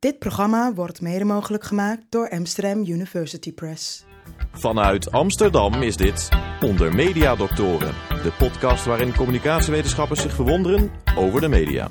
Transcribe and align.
Dit 0.00 0.18
programma 0.18 0.72
wordt 0.74 1.00
mede 1.00 1.24
mogelijk 1.24 1.64
gemaakt 1.64 2.02
door 2.08 2.30
Amsterdam 2.30 2.78
University 2.78 3.52
Press. 3.52 4.04
Vanuit 4.52 5.12
Amsterdam 5.12 5.82
is 5.82 5.96
dit 5.96 6.28
Onder 6.60 6.94
Media 6.94 7.36
Doctoren, 7.36 7.94
de 8.08 8.32
podcast 8.38 8.84
waarin 8.84 9.14
communicatiewetenschappers 9.14 10.20
zich 10.20 10.32
verwonderen 10.32 10.90
over 11.16 11.40
de 11.40 11.48
media. 11.48 11.88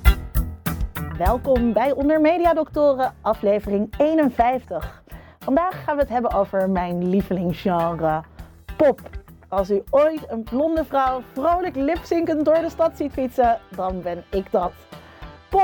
Welkom 1.17 1.73
bij 1.73 1.91
Onder 1.91 2.21
Media 2.21 2.53
Doctoren, 2.53 3.13
aflevering 3.21 3.93
51. 3.97 5.03
Vandaag 5.39 5.83
gaan 5.83 5.95
we 5.95 6.01
het 6.01 6.11
hebben 6.11 6.31
over 6.31 6.69
mijn 6.69 7.09
lievelingsgenre, 7.09 8.23
pop. 8.77 9.01
Als 9.47 9.71
u 9.71 9.83
ooit 9.89 10.21
een 10.27 10.43
blonde 10.43 10.85
vrouw 10.85 11.21
vrolijk 11.33 11.75
lipzinkend 11.75 12.45
door 12.45 12.61
de 12.61 12.69
stad 12.69 12.97
ziet 12.97 13.11
fietsen, 13.11 13.59
dan 13.75 14.01
ben 14.01 14.23
ik 14.29 14.51
dat. 14.51 14.86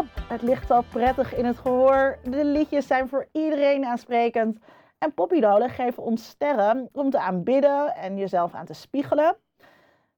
Het 0.02 0.42
ligt 0.42 0.72
al 0.72 0.84
prettig 0.84 1.36
in 1.36 1.46
het 1.46 1.58
gehoor. 1.58 2.18
De 2.24 2.46
liedjes 2.46 2.88
zijn 2.88 3.10
voor 3.10 3.28
iedereen 3.32 3.86
aansprekend. 3.86 4.60
En 4.98 5.14
popidolen 5.14 5.70
geven 5.70 6.04
ons 6.04 6.28
sterren 6.28 6.90
om 6.92 7.10
te 7.10 7.20
aanbidden 7.20 7.96
en 7.96 8.18
jezelf 8.18 8.54
aan 8.54 8.66
te 8.66 8.74
spiegelen. 8.74 9.36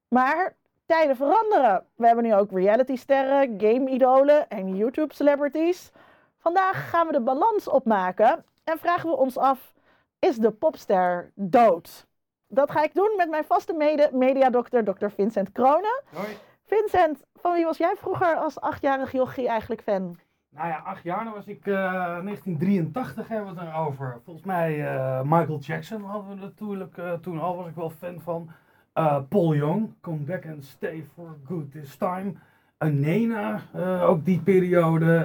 Maar 0.08 0.56
tijden 0.86 1.16
veranderen. 1.16 1.86
We 1.94 2.06
hebben 2.06 2.24
nu 2.24 2.34
ook 2.34 2.50
realitysterren, 2.50 3.60
game-idolen 3.60 4.48
en 4.48 4.76
YouTube-celebrities. 4.76 5.90
Vandaag 6.38 6.90
gaan 6.90 7.06
we 7.06 7.12
de 7.12 7.20
balans 7.20 7.68
opmaken 7.68 8.44
en 8.64 8.78
vragen 8.78 9.10
we 9.10 9.16
ons 9.16 9.38
af: 9.38 9.74
is 10.18 10.36
de 10.36 10.50
popster 10.50 11.32
dood? 11.34 12.06
Dat 12.48 12.70
ga 12.70 12.82
ik 12.82 12.94
doen 12.94 13.14
met 13.16 13.28
mijn 13.28 13.44
vaste 13.44 13.72
mede 13.72 14.08
mediadokter, 14.12 14.84
Dr. 14.84 15.08
Vincent 15.08 15.52
Kronen. 15.52 16.02
Hoi. 16.12 16.36
Vincent, 16.66 17.24
van 17.34 17.52
wie 17.52 17.64
was 17.64 17.76
jij 17.76 17.94
vroeger 17.96 18.36
als 18.36 18.60
achtjarig 18.60 19.12
jochie 19.12 19.48
eigenlijk 19.48 19.82
fan? 19.82 20.16
Nou 20.50 20.68
ja, 20.68 20.76
acht 20.84 21.02
jaar, 21.02 21.24
dan 21.24 21.32
was 21.32 21.46
ik 21.46 21.66
eh 21.66 21.74
1983 21.74 23.28
hebben 23.28 23.54
we 23.54 23.60
het 23.60 23.68
erover. 23.68 24.18
Volgens 24.24 24.46
mij 24.46 24.86
eh, 24.86 25.20
Michael 25.22 25.58
Jackson 25.58 26.02
hadden 26.02 26.28
we 26.28 26.34
natuurlijk 26.34 26.98
eh, 26.98 27.12
toen 27.12 27.40
al, 27.40 27.56
was 27.56 27.66
ik 27.66 27.74
wel 27.74 27.90
fan 27.90 28.20
van. 28.20 28.50
Eh, 28.92 29.18
Paul 29.28 29.54
Young, 29.54 29.94
Come 30.00 30.18
Back 30.18 30.46
and 30.46 30.64
Stay 30.64 31.06
for 31.14 31.36
Good 31.44 31.72
This 31.72 31.96
Time. 31.96 32.32
Uh, 32.78 32.90
Nena, 32.90 33.60
ook 34.02 34.24
die 34.24 34.40
periode. 34.40 35.16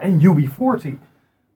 en 0.00 0.20
UB40. 0.20 0.88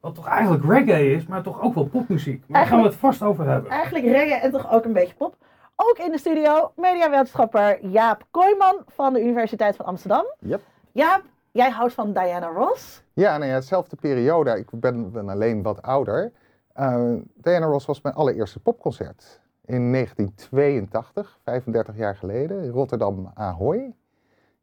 Wat 0.01 0.15
toch 0.15 0.27
eigenlijk 0.27 0.65
reggae 0.65 1.15
is, 1.15 1.27
maar 1.27 1.43
toch 1.43 1.63
ook 1.63 1.75
wel 1.75 1.87
popmuziek. 1.87 2.45
Maar 2.47 2.61
daar 2.61 2.71
gaan 2.71 2.81
we 2.81 2.87
het 2.87 2.97
vast 2.97 3.23
over 3.23 3.49
hebben. 3.49 3.71
Eigenlijk 3.71 4.05
reggae 4.05 4.41
en 4.41 4.51
toch 4.51 4.73
ook 4.73 4.85
een 4.85 4.93
beetje 4.93 5.15
pop. 5.15 5.37
Ook 5.77 5.99
in 5.99 6.11
de 6.11 6.19
studio 6.19 6.73
mediawetenschapper 6.77 7.87
Jaap 7.87 8.27
Kooijman 8.31 8.83
van 8.87 9.13
de 9.13 9.21
Universiteit 9.23 9.77
van 9.77 9.85
Amsterdam. 9.87 10.25
Yep. 10.39 10.63
Jaap, 10.93 11.23
jij 11.51 11.71
houdt 11.71 11.93
van 11.93 12.13
Diana 12.13 12.47
Ross. 12.47 13.03
Ja, 13.13 13.37
nou 13.37 13.51
ja, 13.51 13.55
hetzelfde 13.55 13.97
periode. 13.97 14.59
Ik 14.59 14.71
ben, 14.71 15.13
ben 15.13 15.29
alleen 15.29 15.63
wat 15.63 15.83
ouder. 15.83 16.33
Eh, 16.73 17.13
Diana 17.35 17.67
Ross 17.67 17.87
was 17.87 18.01
mijn 18.01 18.15
allereerste 18.15 18.61
popconcert. 18.61 19.41
In 19.65 19.93
1982, 19.93 21.39
35 21.43 21.97
jaar 21.97 22.17
geleden, 22.17 22.63
in 22.63 22.71
Rotterdam 22.71 23.31
Ahoy. 23.35 23.95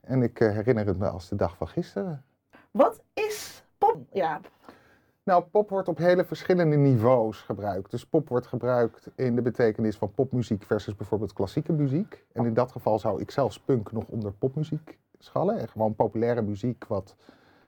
En 0.02 0.24
ik 0.24 0.40
eh, 0.40 0.52
herinner 0.52 0.86
het 0.86 0.98
me 0.98 1.08
als 1.10 1.30
de 1.30 1.36
dag 1.36 1.58
van 1.58 1.68
gisteren. 1.68 2.24
Wat 2.72 3.02
is 3.14 3.64
pop, 3.78 3.98
Jaap? 4.12 4.50
Nou, 5.24 5.44
pop 5.44 5.70
wordt 5.70 5.88
op 5.88 5.98
hele 5.98 6.26
verschillende 6.26 6.76
niveaus 6.76 7.42
gebruikt. 7.42 7.92
Dus 7.92 8.06
pop 8.06 8.30
wordt 8.30 8.48
gebruikt 8.48 9.10
in 9.16 9.36
de 9.36 9.42
betekenis 9.42 9.98
van 9.98 10.12
popmuziek 10.12 10.64
versus 10.64 10.96
bijvoorbeeld 10.96 11.34
klassieke 11.34 11.74
muziek. 11.74 12.26
En 12.32 12.46
in 12.46 12.54
dat 12.54 12.72
geval 12.72 13.00
zou 13.00 13.22
ik 13.22 13.32
zelfs 13.32 13.60
punk 13.60 13.92
nog 13.92 14.08
onder 14.08 14.32
popmuziek 14.32 14.98
schallen. 15.20 15.60
En 15.60 15.68
gewoon 15.68 15.96
populaire 15.96 16.42
muziek 16.42 16.86
wat 16.88 17.16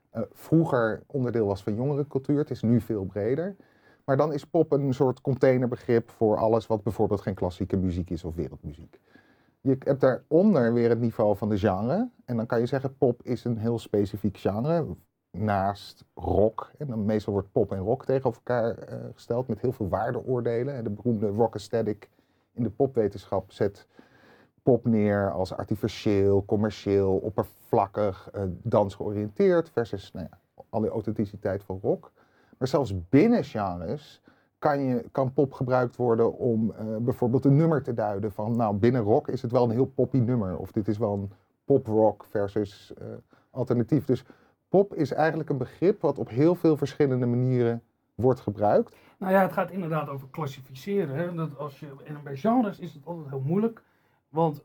eh, 0.10 0.22
vroeger 0.32 1.04
onderdeel 1.06 1.46
was 1.46 1.64
van 1.64 1.76
jongerencultuur. 1.76 2.38
Het 2.38 2.50
is 2.50 2.62
nu 2.62 2.82
veel 2.82 3.06
breder. 3.06 3.56
Maar 4.06 4.18
dan 4.18 4.34
is 4.34 4.46
pop 4.46 4.72
een 4.72 4.94
soort 4.94 5.22
containerbegrip 5.22 6.10
voor 6.10 6.38
alles 6.38 6.68
wat 6.68 6.84
bijvoorbeeld 6.84 7.22
geen 7.22 7.34
klassieke 7.34 7.78
muziek 7.78 8.10
is 8.10 8.24
of 8.24 8.36
wereldmuziek. 8.36 9.00
Je 9.62 9.78
hebt 9.80 10.02
daaronder 10.02 10.74
weer 10.74 10.90
het 10.90 11.00
niveau 11.00 11.38
van 11.38 11.50
de 11.50 11.58
genre. 11.58 12.10
En 12.26 12.38
dan 12.38 12.46
kan 12.46 12.60
je 12.60 12.66
zeggen, 12.66 12.98
pop 12.98 13.24
is 13.24 13.44
een 13.44 13.58
heel 13.58 13.80
specifiek 13.80 14.38
genre. 14.38 14.96
Naast 15.38 16.06
rock. 16.14 16.72
En 16.78 16.88
dan 16.88 17.06
meestal 17.06 17.34
wordt 17.34 17.52
pop 17.52 17.72
en 17.72 17.80
rock 17.80 18.06
tegenover 18.06 18.42
elkaar 18.44 18.78
eh, 18.78 18.98
gesteld 19.14 19.48
met 19.48 19.60
heel 19.60 19.72
veel 19.72 19.88
waardeoordelen. 19.88 20.76
En 20.76 20.84
De 20.84 20.90
beroemde 20.90 21.28
rock 21.28 21.54
aesthetic 21.54 22.10
in 22.52 22.64
de 22.64 22.70
popwetenschap 22.70 23.52
zet 23.52 23.88
pop 24.64 24.86
neer 24.86 25.32
als 25.32 25.54
artificieel, 25.54 26.46
commercieel, 26.46 27.18
oppervlakkig, 27.18 28.30
eh, 28.34 28.44
dansgeoriënteerd. 28.48 29.70
Versus 29.70 30.12
nou 30.12 30.28
ja, 30.72 30.88
authenticiteit 30.88 31.64
van 31.64 31.80
rock. 31.82 32.12
Maar 32.58 32.68
zelfs 32.68 33.10
binnen 33.10 33.44
genres 33.44 34.22
kan, 34.60 34.80
je, 34.80 35.06
kan 35.12 35.34
pop 35.34 35.54
gebruikt 35.54 35.96
worden 35.96 36.38
om 36.38 36.72
eh, 36.72 36.86
bijvoorbeeld 36.98 37.46
een 37.46 37.56
nummer 37.56 37.84
te 37.84 37.94
duiden. 37.94 38.32
Van 38.32 38.58
nou, 38.58 38.76
binnen 38.76 39.02
rock 39.02 39.28
is 39.28 39.42
het 39.42 39.52
wel 39.52 39.64
een 39.64 39.72
heel 39.72 39.92
poppy 39.96 40.18
nummer. 40.18 40.58
Of 40.58 40.72
dit 40.72 40.88
is 40.88 40.98
wel 40.98 41.14
een 41.14 41.32
pop-rock 41.66 42.26
versus 42.26 42.94
alternatief. 43.52 44.06
Dus 44.06 44.26
pop 44.74 44.94
is 44.94 45.14
eigenlijk 45.14 45.50
een 45.50 45.58
begrip 45.58 46.02
wat 46.02 46.18
op 46.18 46.30
heel 46.30 46.56
veel 46.56 46.78
verschillende 46.78 47.26
manieren 47.26 47.84
wordt 48.16 48.40
gebruikt. 48.40 48.96
Nou 49.18 49.34
ja, 49.34 49.42
het 49.42 49.54
gaat 49.54 49.72
inderdaad 49.72 50.10
over 50.10 50.28
klassificeren. 50.32 51.16
Hè? 51.16 51.34
Dat 51.34 51.58
als 51.58 51.80
je, 51.80 51.88
en 52.06 52.18
bij 52.24 52.36
genres 52.36 52.80
is 52.80 52.94
het 52.94 53.06
altijd 53.06 53.30
heel 53.30 53.44
moeilijk. 53.46 53.82
Want 54.30 54.64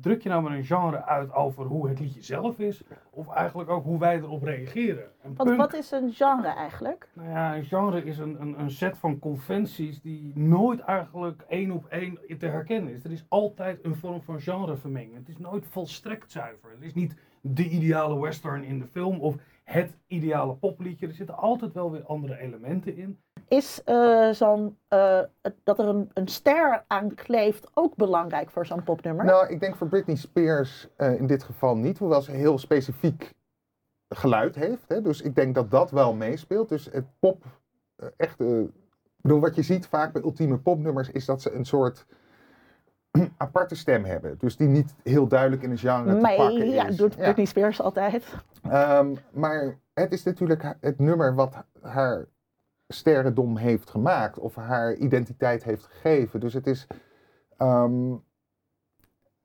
druk 0.00 0.22
je 0.22 0.28
nou 0.28 0.42
maar 0.42 0.52
een 0.52 0.64
genre 0.64 1.04
uit 1.04 1.32
over 1.32 1.64
hoe 1.64 1.88
het 1.88 2.00
liedje 2.00 2.22
zelf 2.22 2.58
is, 2.58 2.82
of 3.10 3.28
eigenlijk 3.28 3.70
ook 3.70 3.84
hoe 3.84 3.98
wij 3.98 4.16
erop 4.16 4.42
reageren. 4.42 5.04
En 5.22 5.34
Wat, 5.34 5.56
wat 5.56 5.74
is 5.74 5.90
een 5.90 6.12
genre 6.12 6.48
eigenlijk? 6.48 7.08
nou 7.12 7.28
ja, 7.28 7.56
een 7.56 7.64
genre 7.64 8.04
is 8.04 8.18
een, 8.18 8.40
een, 8.40 8.60
een 8.60 8.70
set 8.70 8.98
van 8.98 9.18
conventies 9.18 10.00
die 10.00 10.38
nooit 10.38 10.80
eigenlijk 10.80 11.44
één 11.48 11.70
op 11.70 11.86
één 11.86 12.18
te 12.38 12.46
herkennen 12.46 12.92
is. 12.92 13.04
Er 13.04 13.12
is 13.12 13.24
altijd 13.28 13.84
een 13.84 13.96
vorm 13.96 14.22
van 14.22 14.40
genrevermenging. 14.40 15.14
Het 15.14 15.28
is 15.28 15.38
nooit 15.38 15.66
volstrekt 15.66 16.30
zuiver. 16.30 16.70
Het 16.70 16.82
is 16.82 16.94
niet 16.94 17.16
de 17.54 17.68
ideale 17.68 18.20
western 18.20 18.64
in 18.64 18.78
de 18.78 18.86
film 18.86 19.20
of 19.20 19.36
het 19.64 19.96
ideale 20.06 20.54
popliedje. 20.54 21.06
Er 21.06 21.14
zitten 21.14 21.36
altijd 21.36 21.72
wel 21.72 21.90
weer 21.90 22.04
andere 22.04 22.38
elementen 22.38 22.96
in. 22.96 23.20
Is 23.48 23.82
eh, 23.84 24.30
zo'n, 24.30 24.78
eh, 24.88 25.20
dat 25.64 25.78
er 25.78 25.86
een, 25.86 26.10
een 26.14 26.28
ster 26.28 26.84
aan 26.86 27.14
kleeft 27.14 27.70
ook 27.74 27.96
belangrijk 27.96 28.50
voor 28.50 28.66
zo'n 28.66 28.82
popnummer? 28.82 29.24
Nou, 29.24 29.48
ik 29.48 29.60
denk 29.60 29.76
voor 29.76 29.88
Britney 29.88 30.16
Spears 30.16 30.88
eh, 30.96 31.14
in 31.14 31.26
dit 31.26 31.42
geval 31.42 31.76
niet, 31.76 31.98
hoewel 31.98 32.22
ze 32.22 32.30
heel 32.30 32.58
specifiek 32.58 33.36
geluid 34.08 34.54
heeft. 34.54 34.88
Hè? 34.88 35.02
Dus 35.02 35.20
ik 35.20 35.34
denk 35.34 35.54
dat 35.54 35.70
dat 35.70 35.90
wel 35.90 36.14
meespeelt. 36.14 36.68
Dus 36.68 36.88
het 36.92 37.04
pop, 37.18 37.44
eh, 37.96 38.08
echt, 38.16 38.40
eh, 38.40 38.60
ik 38.60 38.70
bedoel, 39.16 39.40
wat 39.40 39.54
je 39.54 39.62
ziet 39.62 39.86
vaak 39.86 40.12
bij 40.12 40.22
ultieme 40.22 40.58
popnummers 40.58 41.10
is 41.10 41.24
dat 41.24 41.42
ze 41.42 41.52
een 41.52 41.64
soort 41.64 42.06
aparte 43.36 43.74
stem 43.74 44.04
hebben. 44.04 44.34
Dus 44.38 44.56
die 44.56 44.68
niet 44.68 44.94
heel 45.02 45.26
duidelijk 45.28 45.62
in 45.62 45.70
een 45.70 45.78
genre 45.78 46.14
te 46.14 46.20
maar 46.20 46.36
pakken 46.36 46.70
ja, 46.70 46.90
doet 46.90 47.14
Ja. 47.14 47.22
Britney 47.22 47.44
Spears 47.46 47.80
altijd. 47.80 48.24
Ehm, 48.70 49.14
maar 49.32 49.78
het 49.94 50.12
is 50.12 50.22
natuurlijk 50.22 50.74
het 50.80 50.98
nummer 50.98 51.34
wat 51.34 51.56
haar 51.82 52.26
sterrendom 52.88 53.56
heeft 53.56 53.90
gemaakt. 53.90 54.38
Of 54.38 54.54
haar 54.54 54.94
identiteit 54.94 55.64
heeft 55.64 55.84
gegeven. 55.84 56.40
Dus 56.40 56.54
het 56.54 56.66
is... 56.66 56.86
ehm, 57.56 58.14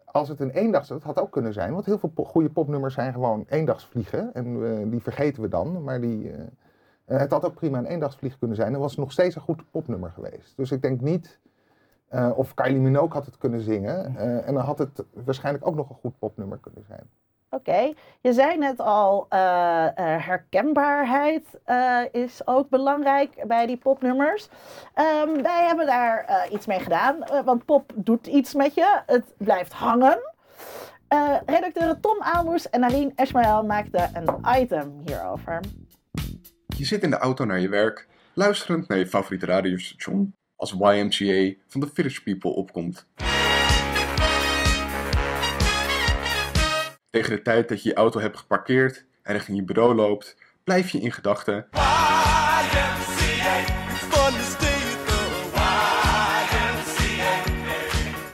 als 0.06 0.28
het 0.30 0.40
een 0.40 0.50
eendags... 0.52 0.88
Dat 0.88 1.04
had 1.04 1.20
ook 1.20 1.32
kunnen 1.32 1.54
zijn. 1.54 1.74
Want 1.74 1.86
heel 1.86 1.98
veel 2.00 2.10
po- 2.10 2.24
goede 2.24 2.50
popnummers 2.50 2.94
zijn 2.94 3.14
gewoon 3.14 3.46
eendagsvliegen. 3.50 4.34
En 4.34 4.66
eh, 4.66 4.92
die 4.92 5.02
vergeten 5.02 5.42
we 5.42 5.48
dan. 5.48 5.84
Maar 5.84 6.02
die... 6.02 6.32
eh, 6.32 6.38
het 7.06 7.32
had 7.32 7.46
ook 7.46 7.54
prima 7.56 7.78
een 7.78 7.86
eendagsvlieg 7.86 8.38
kunnen 8.38 8.56
zijn. 8.56 8.74
En 8.74 8.80
was 8.80 8.96
nog 8.96 9.12
steeds 9.12 9.36
een 9.36 9.42
goed 9.42 9.72
popnummer 9.72 10.12
geweest. 10.12 10.58
Dus 10.58 10.72
ik 10.72 10.82
denk 10.82 11.02
niet... 11.02 11.40
eh, 12.14 12.38
of 12.38 12.54
Kylie 12.54 12.80
Minogue 12.80 13.14
had 13.14 13.26
het 13.26 13.38
kunnen 13.38 13.62
zingen. 13.62 14.16
eh, 14.18 14.48
en 14.48 14.54
dan 14.54 14.64
had 14.64 14.78
het 14.78 15.04
waarschijnlijk 15.14 15.68
ook 15.68 15.76
nog 15.76 15.90
een 15.90 15.96
goed 15.96 16.20
popnummer 16.20 16.58
kunnen 16.58 16.84
zijn. 16.88 17.10
Oké, 17.50 17.94
je 18.22 18.34
zei 18.34 18.58
net 18.58 18.80
al, 18.80 19.26
eh, 19.30 19.86
eh, 19.86 20.26
herkenbaarheid 20.26 21.60
eh, 21.64 22.00
is 22.12 22.48
ook 22.48 22.70
belangrijk 22.70 23.44
bij 23.48 23.66
die 23.66 23.78
popnummers. 23.78 24.50
Ehm, 24.94 25.42
wij 25.42 25.66
hebben 25.66 25.86
daar 25.86 26.24
eh, 26.26 26.52
iets 26.54 26.66
mee 26.66 26.80
gedaan, 26.80 27.18
want 27.46 27.66
pop 27.66 27.92
doet 27.96 28.28
iets 28.28 28.54
met 28.54 28.74
je. 28.74 29.02
Het 29.06 29.34
blijft 29.38 29.74
hangen. 29.74 30.20
Eh 31.08 31.36
redacteuren 31.46 32.00
Tom 32.00 32.18
Aalmoes 32.22 32.70
en 32.70 32.80
Narien 32.80 33.12
Esmael 33.16 33.64
maakten 33.66 34.10
een 34.14 34.62
item 34.62 35.02
hierover. 35.06 35.60
Je 36.78 36.86
zit 36.86 37.04
in 37.04 37.10
de 37.10 37.18
auto 37.18 37.46
naar 37.46 37.60
je 37.60 37.70
werk, 37.70 38.08
luisterend 38.34 38.88
naar 38.88 38.98
je 38.98 39.08
favoriete 39.08 39.46
radiostation, 39.46 40.36
als 40.56 40.72
YMCA 40.72 41.54
van 41.68 41.82
de 41.82 41.90
Village 41.94 42.24
People 42.24 42.50
opkomt. 42.50 43.08
Tegen 47.10 47.36
de 47.36 47.42
tijd 47.42 47.70
dat 47.70 47.84
je 47.84 47.90
je 47.90 47.96
auto 47.96 48.20
hebt 48.20 48.38
geparkeerd 48.38 49.06
en 49.22 49.34
richting 49.34 49.58
je 49.58 49.64
bureau 49.64 49.96
loopt, 49.96 50.38
blijf 50.64 50.90
je 50.90 51.00
in 51.00 51.12
gedachten 51.12 51.68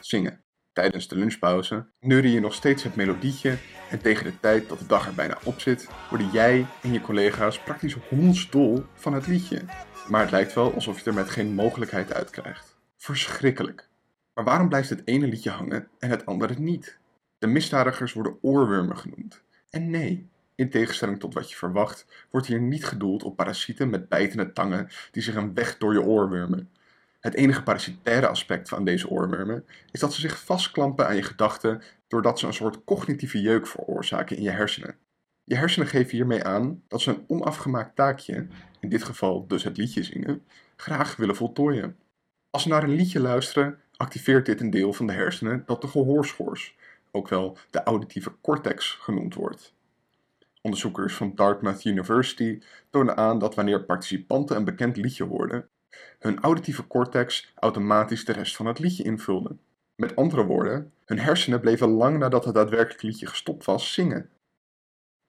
zingen. 0.09 0.43
Tijdens 0.73 1.07
de 1.07 1.15
lunchpauze 1.15 1.85
neurde 1.99 2.31
je 2.31 2.39
nog 2.39 2.53
steeds 2.53 2.83
het 2.83 2.95
melodietje 2.95 3.57
en 3.89 4.01
tegen 4.01 4.25
de 4.25 4.39
tijd 4.39 4.69
dat 4.69 4.79
de 4.79 4.85
dag 4.85 5.07
er 5.07 5.13
bijna 5.13 5.37
op 5.43 5.59
zit, 5.59 5.89
worden 6.09 6.29
jij 6.31 6.65
en 6.81 6.93
je 6.93 7.01
collega's 7.01 7.59
praktisch 7.59 7.97
hondsdol 8.09 8.83
van 8.93 9.13
het 9.13 9.27
liedje. 9.27 9.61
Maar 10.07 10.21
het 10.21 10.31
lijkt 10.31 10.53
wel 10.53 10.73
alsof 10.73 10.99
je 10.99 11.05
er 11.05 11.13
met 11.13 11.29
geen 11.29 11.53
mogelijkheid 11.53 12.13
uit 12.13 12.29
krijgt. 12.29 12.77
Verschrikkelijk. 12.97 13.87
Maar 14.33 14.43
waarom 14.43 14.69
blijft 14.69 14.89
het 14.89 15.01
ene 15.05 15.27
liedje 15.27 15.49
hangen 15.49 15.87
en 15.99 16.09
het 16.09 16.25
andere 16.25 16.59
niet? 16.59 16.97
De 17.37 17.47
misdadigers 17.47 18.13
worden 18.13 18.37
oorwormen 18.41 18.97
genoemd. 18.97 19.41
En 19.69 19.89
nee, 19.89 20.29
in 20.55 20.69
tegenstelling 20.69 21.19
tot 21.19 21.33
wat 21.33 21.49
je 21.49 21.55
verwacht, 21.55 22.05
wordt 22.29 22.47
hier 22.47 22.61
niet 22.61 22.85
gedoeld 22.85 23.23
op 23.23 23.35
parasieten 23.35 23.89
met 23.89 24.09
bijtende 24.09 24.53
tangen 24.53 24.89
die 25.11 25.23
zich 25.23 25.35
een 25.35 25.53
weg 25.53 25.77
door 25.77 25.93
je 25.93 26.01
oor 26.01 26.29
wurmen. 26.29 26.69
Het 27.19 27.33
enige 27.33 27.63
parasitaire 27.63 28.27
aspect 28.27 28.69
van 28.69 28.85
deze 28.85 29.09
oorwormen 29.09 29.65
is 29.91 29.99
dat 29.99 30.13
ze 30.13 30.21
zich 30.21 30.43
vastklampen 30.43 31.07
aan 31.07 31.15
je 31.15 31.23
gedachten 31.23 31.81
doordat 32.07 32.39
ze 32.39 32.47
een 32.47 32.53
soort 32.53 32.83
cognitieve 32.83 33.41
jeuk 33.41 33.67
veroorzaken 33.67 34.37
in 34.37 34.43
je 34.43 34.49
hersenen. 34.49 34.95
Je 35.43 35.55
hersenen 35.55 35.87
geven 35.87 36.11
hiermee 36.11 36.43
aan 36.43 36.83
dat 36.87 37.01
ze 37.01 37.09
een 37.09 37.23
onafgemaakt 37.27 37.95
taakje, 37.95 38.47
in 38.79 38.89
dit 38.89 39.03
geval 39.03 39.47
dus 39.47 39.63
het 39.63 39.77
liedje 39.77 40.03
zingen, 40.03 40.43
graag 40.75 41.15
willen 41.15 41.35
voltooien. 41.35 41.97
Als 42.49 42.63
ze 42.63 42.69
naar 42.69 42.83
een 42.83 42.95
liedje 42.95 43.19
luisteren, 43.19 43.79
activeert 43.95 44.45
dit 44.45 44.61
een 44.61 44.69
deel 44.69 44.93
van 44.93 45.07
de 45.07 45.13
hersenen 45.13 45.63
dat 45.65 45.81
de 45.81 45.87
gehoorschors, 45.87 46.75
ook 47.11 47.27
wel 47.27 47.57
de 47.69 47.83
auditieve 47.83 48.31
cortex 48.41 48.91
genoemd 48.91 49.33
wordt. 49.33 49.73
Onderzoekers 50.61 51.13
van 51.13 51.35
Dartmouth 51.35 51.85
University 51.85 52.61
tonen 52.89 53.17
aan 53.17 53.39
dat 53.39 53.55
wanneer 53.55 53.83
participanten 53.83 54.55
een 54.55 54.63
bekend 54.63 54.97
liedje 54.97 55.23
hoorden, 55.23 55.69
hun 56.19 56.39
auditieve 56.39 56.87
cortex 56.87 57.53
automatisch 57.55 58.25
de 58.25 58.31
rest 58.31 58.55
van 58.55 58.65
het 58.65 58.79
liedje 58.79 59.03
invulde. 59.03 59.57
Met 59.95 60.15
andere 60.15 60.43
woorden, 60.43 60.93
hun 61.05 61.19
hersenen 61.19 61.59
bleven 61.59 61.89
lang 61.89 62.17
nadat 62.17 62.45
het 62.45 62.53
daadwerkelijk 62.53 63.01
liedje 63.01 63.25
gestopt 63.25 63.65
was 63.65 63.93
zingen. 63.93 64.29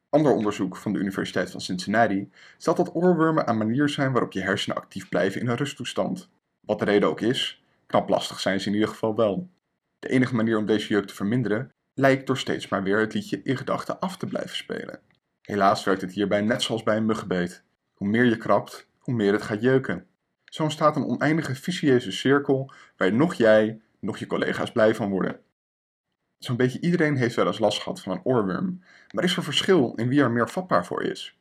Ander 0.08 0.32
onderzoek 0.32 0.76
van 0.76 0.92
de 0.92 0.98
Universiteit 0.98 1.50
van 1.50 1.60
Cincinnati 1.60 2.30
stelt 2.58 2.76
dat 2.76 2.94
oorwormen 2.94 3.48
een 3.48 3.58
manier 3.58 3.88
zijn 3.88 4.12
waarop 4.12 4.32
je 4.32 4.40
hersenen 4.40 4.76
actief 4.76 5.08
blijven 5.08 5.40
in 5.40 5.48
een 5.48 5.56
rusttoestand. 5.56 6.28
Wat 6.60 6.78
de 6.78 6.84
reden 6.84 7.08
ook 7.08 7.20
is, 7.20 7.64
knap 7.86 8.08
lastig 8.08 8.40
zijn 8.40 8.60
ze 8.60 8.68
in 8.68 8.74
ieder 8.74 8.88
geval 8.88 9.16
wel. 9.16 9.48
De 9.98 10.08
enige 10.08 10.34
manier 10.34 10.58
om 10.58 10.66
deze 10.66 10.88
jeuk 10.88 11.06
te 11.06 11.14
verminderen 11.14 11.70
lijkt 11.94 12.26
door 12.26 12.38
steeds 12.38 12.68
maar 12.68 12.82
weer 12.82 12.98
het 12.98 13.14
liedje 13.14 13.42
in 13.42 13.56
gedachten 13.56 14.00
af 14.00 14.16
te 14.16 14.26
blijven 14.26 14.56
spelen. 14.56 15.00
Helaas 15.42 15.84
werkt 15.84 16.00
het 16.00 16.12
hierbij 16.12 16.40
net 16.40 16.62
zoals 16.62 16.82
bij 16.82 16.96
een 16.96 17.06
muggenbeet. 17.06 17.62
Hoe 17.94 18.08
meer 18.08 18.24
je 18.24 18.36
krabt, 18.36 18.86
hoe 18.98 19.14
meer 19.14 19.32
het 19.32 19.42
gaat 19.42 19.62
jeuken. 19.62 20.06
Zo 20.50 20.62
ontstaat 20.62 20.96
een 20.96 21.06
oneindige 21.06 21.54
vicieuze 21.54 22.12
cirkel 22.12 22.72
waar 22.96 23.12
nog 23.12 23.34
jij, 23.34 23.80
nog 23.98 24.18
je 24.18 24.26
collega's 24.26 24.72
blij 24.72 24.94
van 24.94 25.10
worden. 25.10 25.40
Zo'n 26.38 26.56
beetje 26.56 26.80
iedereen 26.80 27.16
heeft 27.16 27.34
wel 27.34 27.46
eens 27.46 27.58
last 27.58 27.82
gehad 27.82 28.00
van 28.00 28.12
een 28.12 28.24
oorworm, 28.24 28.82
maar 29.10 29.24
is 29.24 29.36
er 29.36 29.42
verschil 29.42 29.92
in 29.96 30.08
wie 30.08 30.20
er 30.20 30.30
meer 30.30 30.48
vatbaar 30.48 30.86
voor 30.86 31.02
is? 31.02 31.38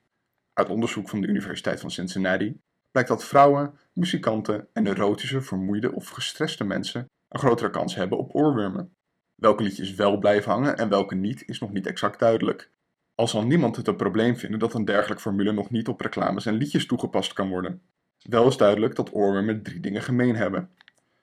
Uit 0.54 0.70
onderzoek 0.70 1.10
van 1.10 1.22
de 1.22 1.28
Universiteit 1.28 1.80
van 1.80 1.92
Cincinnati 1.92 2.60
blijkt 2.92 3.10
dat 3.10 3.26
vrouwen, 3.26 3.80
muzikanten 3.94 4.68
en 4.74 4.84
neurotische, 4.84 5.42
vermoeide 5.42 5.92
of 5.92 6.10
gestreste 6.10 6.64
mensen 6.64 7.06
een 7.28 7.40
grotere 7.40 7.70
kans 7.70 7.96
hebben 7.96 8.18
op 8.18 8.36
oorwormen. 8.36 8.94
Welke 9.36 9.64
liedjes 9.64 9.94
wel 9.96 10.18
blijven 10.18 10.52
hangen 10.52 10.78
en 10.78 10.90
welke 10.90 11.16
niet 11.16 11.48
is 11.48 11.60
nog 11.60 11.72
niet 11.72 11.88
exact 11.88 12.20
duidelijk. 12.20 12.72
Al 13.16 13.28
zal 13.28 13.46
niemand 13.46 13.76
het 13.76 13.88
een 13.88 13.96
probleem 13.96 14.38
vinden 14.38 14.60
dat 14.60 14.74
een 14.74 14.86
dergelijke 14.86 15.22
formule 15.22 15.52
nog 15.52 15.70
niet 15.70 15.88
op 15.88 16.02
reclames 16.02 16.46
en 16.46 16.54
liedjes 16.54 16.86
toegepast 16.86 17.34
kan 17.34 17.50
worden. 17.50 17.82
Wel 18.20 18.48
is 18.48 18.58
duidelijk 18.58 18.96
dat 18.96 19.14
oorwormen 19.14 19.64
drie 19.64 19.80
dingen 19.80 20.02
gemeen 20.02 20.36
hebben. 20.36 20.70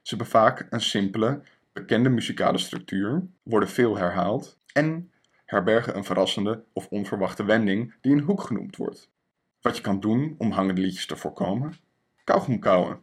Ze 0.02 0.14
hebben 0.14 0.26
vaak 0.26 0.66
een 0.70 0.80
simpele, 0.80 1.42
bekende 1.72 2.08
muzikale 2.08 2.58
structuur, 2.58 3.26
worden 3.42 3.68
veel 3.68 3.96
herhaald 3.96 4.58
en 4.72 5.10
herbergen 5.44 5.96
een 5.96 6.04
verrassende 6.04 6.64
of 6.72 6.88
onverwachte 6.88 7.44
wending 7.44 7.94
die 8.00 8.12
een 8.12 8.20
hoek 8.20 8.40
genoemd 8.40 8.76
wordt. 8.76 9.10
Wat 9.60 9.76
je 9.76 9.82
kan 9.82 10.00
doen 10.00 10.34
om 10.38 10.50
hangende 10.50 10.80
liedjes 10.80 11.06
te 11.06 11.16
voorkomen? 11.16 11.72
Kauwgom 12.24 12.58
kauwen. 12.58 13.02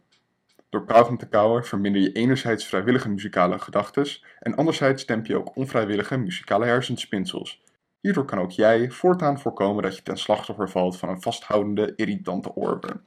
Door 0.68 0.84
kauwgom 0.84 1.18
te 1.18 1.28
kauwen 1.28 1.64
verminder 1.64 2.02
je 2.02 2.12
enerzijds 2.12 2.66
vrijwillige 2.66 3.08
muzikale 3.08 3.58
gedachtes 3.58 4.24
en 4.40 4.54
anderzijds 4.54 5.06
demp 5.06 5.26
je 5.26 5.36
ook 5.36 5.56
onvrijwillige 5.56 6.16
muzikale 6.16 6.64
hersenspinsels. 6.64 7.62
Hierdoor 8.00 8.24
kan 8.24 8.38
ook 8.38 8.50
jij 8.50 8.90
voortaan 8.90 9.40
voorkomen 9.40 9.82
dat 9.82 9.96
je 9.96 10.02
ten 10.02 10.16
slachtoffer 10.16 10.70
valt 10.70 10.98
van 10.98 11.08
een 11.08 11.22
vasthoudende, 11.22 11.92
irritante 11.96 12.54
oorworm. 12.54 13.02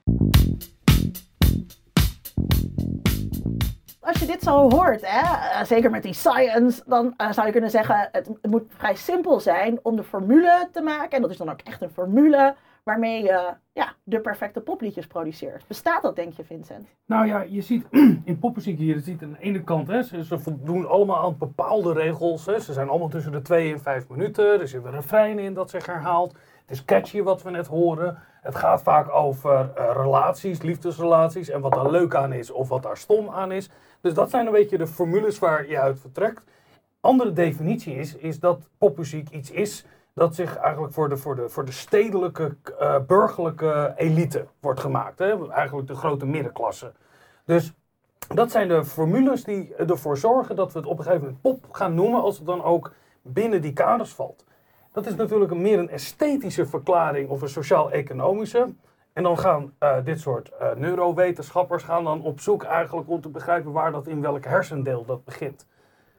Als 4.08 4.20
je 4.20 4.26
dit 4.26 4.44
zo 4.44 4.70
hoort, 4.70 5.02
hè, 5.06 5.20
eh, 5.20 5.64
zeker 5.64 5.90
met 5.90 6.04
die 6.04 6.14
science, 6.14 6.84
dan 6.86 7.14
eh, 7.18 7.32
zou 7.32 7.46
je 7.46 7.52
kunnen 7.52 7.70
zeggen: 7.70 8.10
het, 8.12 8.30
moet 8.42 8.64
vrij 8.68 8.96
simpel 8.96 9.40
zijn 9.40 9.80
om 9.84 9.96
de 9.96 10.04
formule 10.04 10.70
te 10.72 10.82
maken. 10.82 11.10
En 11.10 11.22
dat 11.22 11.32
is 11.32 11.38
dan 11.38 11.50
ook 11.50 11.62
echt 11.64 11.82
een 11.82 11.90
formule 11.90 12.56
waarmee 12.84 13.24
je 13.24 13.54
ja, 13.74 13.94
de 14.04 14.20
perfecte 14.20 14.62
popliedjes 14.62 15.08
produceert. 15.08 15.68
Bestaat 15.68 16.02
dat, 16.02 16.16
denk 16.16 16.34
je, 16.34 16.44
Vincent? 16.44 16.88
Nou 17.06 17.28
ja, 17.28 17.42
je 17.42 17.62
ziet 17.62 17.86
in 18.24 18.40
popmuziek 18.40 18.78
hier, 18.78 18.96
je 18.96 19.02
ziet 19.02 19.24
aan 19.24 19.32
de 19.32 19.40
ene 19.40 19.64
kant, 19.64 19.88
hè, 19.88 20.04
ze, 20.04 20.40
voldoen 20.40 20.88
allemaal 20.88 21.26
aan 21.26 21.38
bepaalde 21.38 21.94
regels. 21.94 22.46
Hè. 22.46 22.60
Ze 22.60 22.74
zijn 22.74 22.90
allemaal 22.90 23.10
tussen 23.10 23.32
de 23.32 23.42
2 23.42 23.74
en 23.74 23.80
5 23.80 24.08
minuten. 24.10 24.60
Er 24.60 24.68
zit 24.68 24.86
een 24.86 24.92
refrein 24.92 25.40
in 25.40 25.54
dat 25.54 25.70
zich 25.70 25.86
herhaalt. 25.86 26.36
Het 26.68 26.78
is 26.78 26.86
catchy 26.86 27.22
wat 27.22 27.42
we 27.42 27.50
net 27.50 27.68
horen. 27.68 28.18
Het 28.42 28.56
gaat 28.56 28.82
vaak 28.82 29.14
over 29.14 29.70
uh, 29.78 29.92
relaties, 29.94 30.62
liefdesrelaties 30.62 31.50
en 31.50 31.62
wat 31.62 31.74
daar 31.74 31.92
leuk 31.92 32.16
aan 32.16 32.34
is 32.34 32.52
of 32.52 32.70
wat 32.70 32.84
daar 32.84 32.98
stom 32.98 33.30
aan 33.30 33.52
is. 33.52 33.70
Dus 34.02 34.14
dat 34.14 34.30
zijn 34.30 34.46
een 34.46 34.52
beetje 34.52 34.78
de 34.78 34.88
formules 34.88 35.40
waar 35.40 35.70
je 35.70 35.80
uit 35.80 36.00
vertrekt. 36.00 36.44
Andere 37.00 37.34
definitie 37.34 37.96
is, 37.96 38.16
is 38.16 38.40
dat 38.40 38.70
popmuziek 38.78 39.30
iets 39.30 39.52
is 39.52 39.86
dat 40.14 40.36
zich 40.36 40.58
eigenlijk 40.58 40.94
voor 40.94 41.10
de, 41.10 41.18
voor 41.18 41.36
de, 41.36 41.50
voor 41.50 41.66
de 41.66 41.72
stedelijke, 41.72 42.56
uh, 42.82 42.96
burgerlijke 43.08 43.94
elite 43.96 44.46
wordt 44.60 44.80
gemaakt. 44.80 45.20
Hè? 45.20 45.52
Eigenlijk 45.52 45.88
de 45.88 45.96
grote 45.96 46.26
middenklasse. 46.26 46.92
Dus 47.46 47.74
dat 48.28 48.52
zijn 48.52 48.68
de 48.68 48.86
formules 48.86 49.44
die 49.44 49.76
ervoor 49.76 50.18
zorgen 50.18 50.56
dat 50.56 50.74
we 50.74 50.80
het 50.80 50.88
op 50.88 50.98
een 50.98 51.04
gegeven 51.04 51.26
moment 51.26 51.42
pop 51.42 51.74
gaan 51.74 51.94
noemen 51.94 52.22
als 52.22 52.38
het 52.38 52.46
dan 52.46 52.64
ook 52.64 52.92
binnen 53.22 53.62
die 53.62 53.74
kaders 53.74 54.14
valt. 54.14 54.46
Dat 54.92 55.06
is 55.06 55.16
natuurlijk 55.16 55.52
een, 55.52 55.62
meer 55.62 55.80
een 55.80 55.90
esthetische 55.90 56.66
verklaring 56.66 57.30
of 57.30 57.42
een 57.42 57.50
sociaal-economische. 57.50 58.68
En 59.14 59.24
dan 59.24 59.38
gaan 59.38 59.74
uh, 59.80 59.96
dit 60.04 60.20
soort 60.20 60.52
uh, 60.62 60.68
neurowetenschappers 60.76 61.84
gaan 61.84 62.04
dan 62.04 62.22
op 62.22 62.40
zoek 62.40 62.64
eigenlijk 62.64 63.10
om 63.10 63.22
te 63.22 63.30
begrijpen 63.30 63.72
waar 63.72 63.92
dat 63.92 64.08
in 64.08 64.22
welk 64.22 64.46
hersendeel 64.46 65.06
dat 65.06 65.26
begint. 65.26 65.66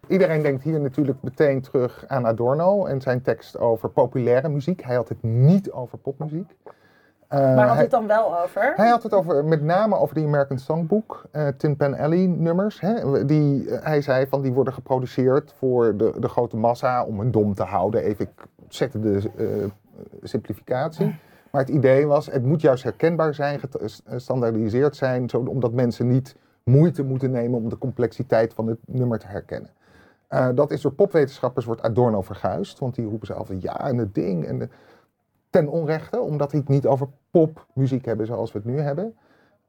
Iedereen 0.08 0.42
denkt 0.42 0.62
hier 0.62 0.80
natuurlijk 0.80 1.18
meteen 1.22 1.60
terug 1.60 2.04
aan 2.06 2.26
Adorno 2.26 2.86
en 2.86 3.00
zijn 3.00 3.22
tekst 3.22 3.58
over 3.58 3.88
populaire 3.88 4.48
muziek. 4.48 4.82
Hij 4.82 4.94
had 4.94 5.08
het 5.08 5.22
niet 5.22 5.70
over 5.70 5.98
popmuziek. 5.98 6.56
Uh, 6.64 7.38
Waar 7.38 7.66
had 7.66 7.74
hij 7.74 7.82
het 7.82 7.90
dan 7.90 8.06
wel 8.06 8.42
over? 8.42 8.72
Hij 8.76 8.88
had 8.88 9.02
het 9.02 9.12
over, 9.12 9.44
met 9.44 9.62
name 9.62 9.96
over 9.96 10.14
die 10.14 10.26
American 10.26 10.58
Songbook, 10.58 11.24
uh, 11.32 11.48
Tin 11.48 11.76
Pan 11.76 11.96
Alley 11.96 12.26
nummers. 12.26 12.80
Hè, 12.80 13.24
die, 13.24 13.64
uh, 13.64 13.82
hij 13.82 14.00
zei 14.00 14.26
van 14.26 14.42
die 14.42 14.52
worden 14.52 14.72
geproduceerd 14.72 15.54
voor 15.58 15.96
de, 15.96 16.12
de 16.18 16.28
grote 16.28 16.56
massa 16.56 17.04
om 17.04 17.20
een 17.20 17.30
dom 17.30 17.54
te 17.54 17.62
houden. 17.62 18.02
Even, 18.02 18.28
ik 18.68 18.74
zette 18.74 19.00
de 19.00 19.70
simplificatie. 20.22 21.16
Maar 21.50 21.60
het 21.60 21.70
idee 21.70 22.06
was, 22.06 22.26
het 22.26 22.44
moet 22.44 22.60
juist 22.60 22.82
herkenbaar 22.82 23.34
zijn, 23.34 23.60
gestandaardiseerd 24.06 24.96
zijn, 24.96 25.28
zo, 25.28 25.38
omdat 25.38 25.72
mensen 25.72 26.08
niet 26.08 26.36
moeite 26.64 27.02
moeten 27.02 27.30
nemen 27.30 27.58
om 27.58 27.68
de 27.68 27.78
complexiteit 27.78 28.54
van 28.54 28.66
het 28.66 28.78
nummer 28.86 29.18
te 29.18 29.26
herkennen. 29.26 29.70
Uh, 30.30 30.48
dat 30.54 30.70
is 30.70 30.80
door 30.80 30.92
popwetenschappers 30.92 31.66
wordt 31.66 31.82
Adorno 31.82 32.22
verguisd, 32.22 32.78
want 32.78 32.94
die 32.94 33.06
roepen 33.06 33.26
ze 33.26 33.34
altijd 33.34 33.62
ja 33.62 33.88
en 33.88 33.96
het 33.96 34.14
ding 34.14 34.44
en 34.44 34.70
ten 35.50 35.68
onrechte, 35.68 36.20
omdat 36.20 36.50
die 36.50 36.60
het 36.60 36.68
niet 36.68 36.86
over 36.86 37.08
popmuziek 37.30 38.04
hebben 38.04 38.26
zoals 38.26 38.52
we 38.52 38.58
het 38.58 38.66
nu 38.66 38.78
hebben. 38.78 39.14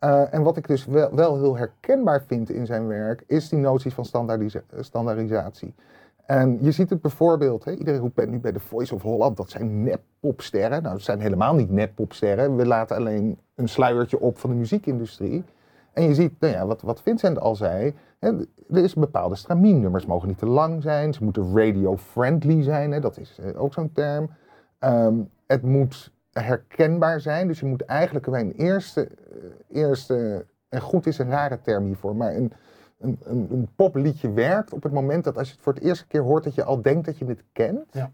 Uh, 0.03 0.34
en 0.34 0.44
wat 0.44 0.58
ik 0.58 0.68
dus 0.68 0.86
wel, 0.86 1.15
wel, 1.15 1.38
heel 1.38 1.58
herkenbaar 1.58 2.24
vind 2.24 2.50
in 2.50 2.65
zijn 2.65 2.88
werk, 2.88 3.24
is 3.27 3.50
die 3.50 3.60
notie 3.60 3.94
van 3.94 4.06
standaardisa 4.06 4.62
standaardisatie. 4.79 5.74
En 6.29 6.57
je 6.62 6.71
ziet 6.71 6.89
het 6.89 7.01
bijvoorbeeld, 7.01 7.63
hè, 7.63 7.71
iedereen 7.71 8.00
roept 8.00 8.27
nu 8.27 8.39
bij 8.39 8.51
de 8.51 8.59
Voice 8.59 8.95
of 8.95 9.01
Holland, 9.01 9.38
dat 9.38 9.50
zijn 9.50 9.83
nep-popsterren. 9.83 10.81
Nou, 10.81 10.93
dat 10.93 11.03
zijn 11.03 11.19
helemaal 11.19 11.55
niet 11.55 11.69
nep-popsterren. 11.69 12.55
We 12.55 12.65
laten 12.65 12.95
alleen 12.95 13.38
een 13.55 13.69
sluiertje 13.69 14.19
op 14.19 14.38
van 14.38 14.50
de 14.50 14.55
muziekindustrie. 14.55 15.43
En 15.93 16.03
je 16.03 16.13
ziet, 16.13 16.39
nou 16.39 16.53
ja, 16.53 16.65
wat, 16.65 16.81
wat 16.81 17.01
Vincent 17.01 17.39
al 17.39 17.55
zei, 17.55 17.93
hè, 18.19 18.29
er 18.69 18.83
is 18.83 18.95
een 18.95 19.01
bepaalde 19.01 19.36
stramien. 19.36 19.79
Nummers 19.79 20.05
mogen 20.05 20.27
niet 20.27 20.38
te 20.38 20.45
lang 20.45 20.81
zijn, 20.81 21.13
ze 21.13 21.24
moeten 21.24 21.55
radio-friendly 21.57 22.63
zijn, 22.63 22.91
hè, 22.91 23.00
dat 23.00 23.17
is 23.17 23.39
eh, 23.39 23.62
ook 23.62 23.74
zo'n 23.74 23.91
term. 23.91 24.29
Um, 24.79 25.29
het 25.48 25.62
moet 25.62 26.13
herkenbaar 26.31 27.19
zijn, 27.19 27.48
dus 27.48 27.59
je 27.59 27.65
moet 27.65 27.86
eigenlijk 27.86 28.29
bij 28.29 28.41
een 28.41 28.55
eerste, 28.55 29.09
uh, 29.71 29.81
eerste, 29.81 30.45
en 30.69 30.81
goed 30.81 31.07
is 31.07 31.17
een 31.17 31.29
rare 31.29 31.62
term 31.62 31.86
hiervoor, 31.86 32.15
maar 32.15 32.36
een, 32.36 32.51
een, 33.00 33.20
een, 33.24 33.48
een, 33.51 33.70
popliedje 33.75 34.32
werkt 34.32 34.74
op 34.74 34.84
het 34.84 34.91
moment 34.91 35.24
dat 35.24 35.38
als 35.38 35.48
je 35.48 35.53
het 35.53 35.63
voor 35.63 35.74
het 35.74 35.84
eerste 35.84 36.08
keer 36.08 36.22
hoort, 36.22 36.44
dat 36.44 36.56
je 36.56 36.63
al 36.63 36.82
denkt 36.82 37.06
dat 37.06 37.18
je 37.18 37.25
het 37.25 37.44
kent. 37.51 37.86
Ja. 37.91 38.10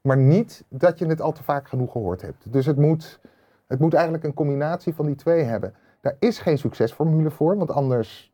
Maar 0.00 0.16
niet 0.16 0.64
dat 0.68 0.98
je 0.98 1.06
het 1.06 1.20
al 1.20 1.32
te 1.32 1.42
vaak 1.42 1.68
genoeg 1.68 1.92
gehoord 1.92 2.22
hebt. 2.22 2.52
Dus 2.52 2.66
het 2.66 2.76
moet, 2.76 3.20
het 3.66 3.78
moet 3.78 3.94
eigenlijk 3.94 4.24
een 4.24 4.34
combinatie 4.34 4.94
van 4.94 5.06
die 5.06 5.14
twee 5.14 5.42
hebben. 5.42 5.74
Daar 6.00 6.16
is 6.18 6.38
geen 6.38 6.58
succesformule 6.58 7.30
voor, 7.30 7.56
want 7.56 7.70
anders 7.70 8.32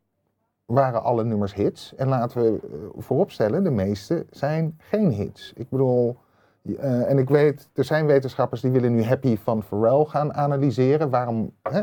waren 0.64 1.02
alle 1.02 1.24
nummers 1.24 1.54
hits. 1.54 1.94
En 1.94 2.08
laten 2.08 2.42
we 2.42 2.60
uh, 2.64 3.02
vooropstellen, 3.02 3.64
de 3.64 3.70
meeste 3.70 4.26
zijn 4.30 4.74
geen 4.78 5.10
hits. 5.10 5.52
Ik 5.56 5.68
bedoel, 5.68 6.16
uh, 6.62 7.10
en 7.10 7.18
ik 7.18 7.28
weet, 7.28 7.68
er 7.72 7.84
zijn 7.84 8.06
wetenschappers 8.06 8.60
die 8.60 8.70
willen 8.70 8.94
nu 8.94 9.02
Happy 9.02 9.36
van 9.36 9.62
Pharrell 9.62 10.04
gaan 10.04 10.34
analyseren. 10.34 11.10
Waarom 11.10 11.52
hè? 11.62 11.82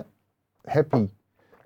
Happy? 0.62 1.10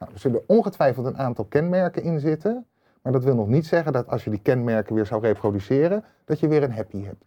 Nou, 0.03 0.15
er 0.15 0.21
zullen 0.21 0.43
ongetwijfeld 0.47 1.05
een 1.05 1.17
aantal 1.17 1.45
kenmerken 1.45 2.03
in 2.03 2.19
zitten. 2.19 2.65
Maar 3.01 3.11
dat 3.11 3.23
wil 3.23 3.35
nog 3.35 3.47
niet 3.47 3.65
zeggen 3.65 3.93
dat 3.93 4.07
als 4.07 4.23
je 4.23 4.29
die 4.29 4.39
kenmerken 4.39 4.95
weer 4.95 5.05
zou 5.05 5.21
reproduceren, 5.21 6.03
dat 6.25 6.39
je 6.39 6.47
weer 6.47 6.63
een 6.63 6.73
happy 6.73 7.03
hebt. 7.03 7.25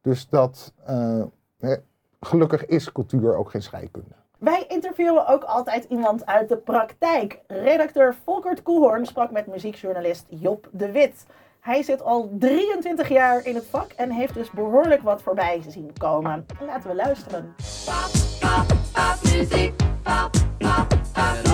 Dus 0.00 0.28
dat, 0.28 0.72
uh, 0.90 1.22
hè, 1.58 1.74
gelukkig 2.20 2.66
is 2.66 2.92
cultuur 2.92 3.36
ook 3.36 3.50
geen 3.50 3.62
scheikunde. 3.62 4.14
Wij 4.38 4.64
interviewen 4.68 5.26
ook 5.26 5.42
altijd 5.44 5.84
iemand 5.84 6.26
uit 6.26 6.48
de 6.48 6.56
praktijk. 6.56 7.40
Redacteur 7.46 8.14
Volkert 8.24 8.62
Koelhoorn 8.62 9.06
sprak 9.06 9.30
met 9.30 9.46
muziekjournalist 9.46 10.26
Job 10.28 10.68
de 10.72 10.92
Wit. 10.92 11.26
Hij 11.60 11.82
zit 11.82 12.02
al 12.02 12.30
23 12.38 13.08
jaar 13.08 13.46
in 13.46 13.54
het 13.54 13.66
vak 13.66 13.92
en 13.92 14.10
heeft 14.10 14.34
dus 14.34 14.50
behoorlijk 14.50 15.02
wat 15.02 15.22
voorbij 15.22 15.62
zien 15.68 15.90
komen. 15.98 16.46
Laten 16.66 16.90
we 16.90 16.96
luisteren. 16.96 17.54
Pop, 17.84 18.10
pop, 18.40 18.76
pop, 18.92 19.32
muziek. 19.32 19.76
Pop, 20.02 20.30
pop, 20.58 20.88
pop, 20.88 21.45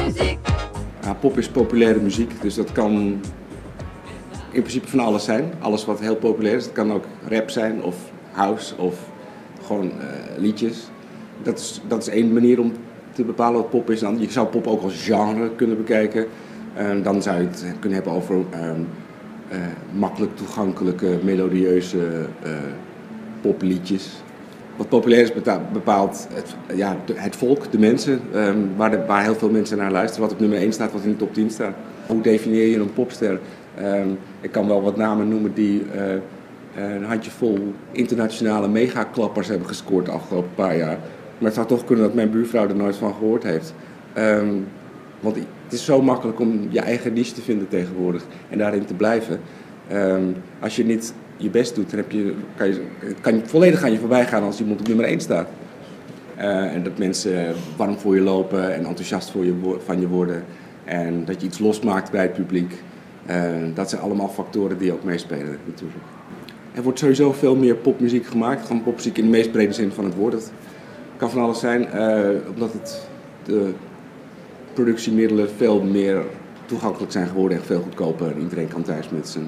pop 1.20 1.38
is 1.38 1.48
populaire 1.48 2.00
muziek, 2.00 2.42
dus 2.42 2.54
dat 2.54 2.72
kan 2.72 2.92
in 4.50 4.60
principe 4.60 4.88
van 4.88 5.00
alles 5.00 5.24
zijn. 5.24 5.52
Alles 5.60 5.84
wat 5.84 6.00
heel 6.00 6.16
populair 6.16 6.56
is. 6.56 6.64
Het 6.64 6.72
kan 6.72 6.92
ook 6.92 7.04
rap 7.28 7.50
zijn 7.50 7.82
of 7.82 7.96
house 8.32 8.76
of 8.76 8.94
gewoon 9.62 9.86
uh, 9.86 9.92
liedjes 10.36 10.90
dat 11.42 11.58
is, 11.58 11.80
dat 11.88 12.00
is 12.00 12.08
één 12.08 12.32
manier 12.32 12.60
om 12.60 12.72
te 13.12 13.24
bepalen 13.24 13.60
wat 13.60 13.70
pop 13.70 13.90
is. 13.90 14.00
Dan, 14.00 14.20
je 14.20 14.30
zou 14.30 14.46
pop 14.46 14.66
ook 14.66 14.82
als 14.82 15.04
genre 15.04 15.50
kunnen 15.56 15.76
bekijken. 15.76 16.26
En 16.74 17.02
dan 17.02 17.22
zou 17.22 17.40
je 17.40 17.46
het 17.46 17.64
kunnen 17.78 17.98
hebben 17.98 18.16
over 18.16 18.34
um, 18.34 18.88
uh, 19.52 19.58
makkelijk 19.92 20.36
toegankelijke, 20.36 21.18
melodieuze 21.22 22.26
uh, 22.46 22.50
popliedjes. 23.40 24.22
Wat 24.82 24.90
populair 24.90 25.22
is 25.22 25.32
bepaalt 25.72 26.28
het, 26.32 26.56
ja, 26.74 26.96
het 27.14 27.36
volk, 27.36 27.72
de 27.72 27.78
mensen, 27.78 28.20
um, 28.34 28.70
waar, 28.76 29.06
waar 29.06 29.22
heel 29.22 29.34
veel 29.34 29.50
mensen 29.50 29.78
naar 29.78 29.90
luisteren. 29.90 30.22
Wat 30.22 30.32
op 30.32 30.40
nummer 30.40 30.58
1 30.58 30.72
staat, 30.72 30.92
wat 30.92 31.02
in 31.02 31.10
de 31.10 31.16
top 31.16 31.34
10 31.34 31.50
staat. 31.50 31.74
Hoe 32.06 32.20
definieer 32.20 32.66
je 32.66 32.78
een 32.78 32.92
popster? 32.92 33.40
Um, 33.82 34.18
ik 34.40 34.52
kan 34.52 34.66
wel 34.66 34.82
wat 34.82 34.96
namen 34.96 35.28
noemen 35.28 35.54
die 35.54 35.82
uh, 35.96 36.94
een 36.94 37.04
handjevol 37.04 37.74
internationale 37.92 38.68
megaklappers 38.68 39.48
hebben 39.48 39.68
gescoord 39.68 40.06
de 40.06 40.12
afgelopen 40.12 40.54
paar 40.54 40.76
jaar. 40.76 40.98
Maar 41.38 41.50
het 41.50 41.54
zou 41.54 41.66
toch 41.66 41.84
kunnen 41.84 42.04
dat 42.04 42.14
mijn 42.14 42.30
buurvrouw 42.30 42.68
er 42.68 42.76
nooit 42.76 42.96
van 42.96 43.14
gehoord 43.14 43.42
heeft. 43.42 43.74
Um, 44.18 44.66
want 45.20 45.36
het 45.36 45.72
is 45.72 45.84
zo 45.84 46.02
makkelijk 46.02 46.40
om 46.40 46.66
je 46.70 46.80
eigen 46.80 47.12
niche 47.12 47.34
te 47.34 47.42
vinden 47.42 47.68
tegenwoordig 47.68 48.24
en 48.48 48.58
daarin 48.58 48.84
te 48.84 48.94
blijven. 48.94 49.40
Als 50.60 50.76
je 50.76 50.84
niet 50.84 51.14
je 51.36 51.50
best 51.50 51.74
doet, 51.74 51.90
dan 51.90 51.98
heb 51.98 52.10
je, 52.10 52.34
kan 52.56 52.66
je, 52.66 52.80
kan 53.20 53.42
volledig 53.44 53.82
aan 53.82 53.92
je 53.92 53.98
voorbij 53.98 54.26
gaan 54.26 54.42
als 54.42 54.60
iemand 54.60 54.80
op 54.80 54.88
nummer 54.88 55.06
1 55.06 55.20
staat. 55.20 55.48
Uh, 56.38 56.74
en 56.74 56.82
dat 56.82 56.98
mensen 56.98 57.54
warm 57.76 57.98
voor 57.98 58.14
je 58.14 58.20
lopen 58.20 58.74
en 58.74 58.84
enthousiast 58.84 59.30
voor 59.30 59.44
je, 59.44 59.54
van 59.84 60.00
je 60.00 60.08
worden. 60.08 60.44
En 60.84 61.24
dat 61.24 61.40
je 61.40 61.46
iets 61.46 61.58
losmaakt 61.58 62.10
bij 62.10 62.22
het 62.22 62.32
publiek. 62.32 62.82
Uh, 63.30 63.36
dat 63.74 63.90
zijn 63.90 64.02
allemaal 64.02 64.28
factoren 64.28 64.78
die 64.78 64.92
ook 64.92 65.04
meespelen 65.04 65.58
natuurlijk. 65.66 66.00
Er 66.74 66.82
wordt 66.82 66.98
sowieso 66.98 67.32
veel 67.32 67.56
meer 67.56 67.74
popmuziek 67.74 68.26
gemaakt. 68.26 68.66
Gewoon 68.66 68.82
popmuziek 68.82 69.18
in 69.18 69.24
de 69.24 69.30
meest 69.30 69.52
brede 69.52 69.72
zin 69.72 69.92
van 69.92 70.04
het 70.04 70.14
woord 70.14 70.50
kan 71.22 71.30
van 71.30 71.42
alles 71.42 71.60
zijn, 71.60 71.88
uh, 71.94 72.50
omdat 72.54 72.72
het 72.72 73.06
de 73.44 73.72
productiemiddelen 74.72 75.50
veel 75.50 75.82
meer 75.82 76.22
toegankelijk 76.66 77.12
zijn 77.12 77.26
geworden 77.26 77.58
en 77.58 77.64
veel 77.64 77.80
goedkoper. 77.80 78.38
Iedereen 78.38 78.68
kan 78.68 78.82
thuis 78.82 79.08
met 79.08 79.28
zijn, 79.28 79.46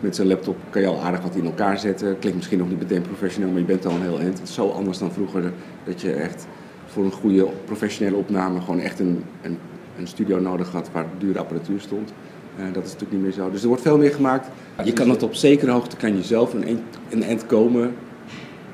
met 0.00 0.16
zijn 0.16 0.28
laptop 0.28 0.56
kan 0.70 0.82
je 0.82 0.88
al 0.88 1.00
aardig 1.00 1.20
wat 1.20 1.34
in 1.34 1.44
elkaar 1.44 1.78
zetten. 1.78 2.18
Klinkt 2.18 2.36
misschien 2.36 2.58
nog 2.58 2.68
niet 2.68 2.78
meteen 2.78 3.02
professioneel, 3.02 3.50
maar 3.50 3.60
je 3.60 3.66
bent 3.66 3.86
al 3.86 3.92
een 3.92 4.02
heel 4.02 4.18
eind. 4.18 4.38
Het 4.38 4.48
is 4.48 4.54
zo 4.54 4.68
anders 4.68 4.98
dan 4.98 5.12
vroeger 5.12 5.52
dat 5.84 6.00
je 6.00 6.12
echt 6.12 6.46
voor 6.86 7.04
een 7.04 7.12
goede 7.12 7.46
professionele 7.64 8.16
opname 8.16 8.60
gewoon 8.60 8.80
echt 8.80 9.00
een, 9.00 9.24
een, 9.42 9.58
een 9.98 10.06
studio 10.06 10.40
nodig 10.40 10.72
had 10.72 10.90
waar 10.92 11.06
dure 11.18 11.38
apparatuur 11.38 11.80
stond. 11.80 12.12
Uh, 12.58 12.64
dat 12.72 12.84
is 12.84 12.92
natuurlijk 12.92 13.12
niet 13.12 13.22
meer 13.22 13.32
zo. 13.32 13.50
Dus 13.50 13.62
er 13.62 13.68
wordt 13.68 13.82
veel 13.82 13.98
meer 13.98 14.14
gemaakt. 14.14 14.48
Je 14.84 14.92
kan 14.92 15.10
het 15.10 15.22
op 15.22 15.34
zekere 15.34 15.70
hoogte 15.70 15.96
kan 15.96 16.16
je 16.16 16.22
zelf 16.22 16.54
een, 16.54 16.64
eind, 16.64 16.80
een 17.10 17.22
eind 17.22 17.46
komen, 17.46 17.94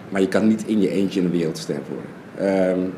maar 0.08 0.20
je 0.20 0.28
kan 0.28 0.48
niet 0.48 0.66
in 0.66 0.80
je 0.80 0.90
eentje 0.90 1.20
een 1.20 1.30
wereldster 1.30 1.80
worden. 1.88 2.68
Um, 2.70 2.92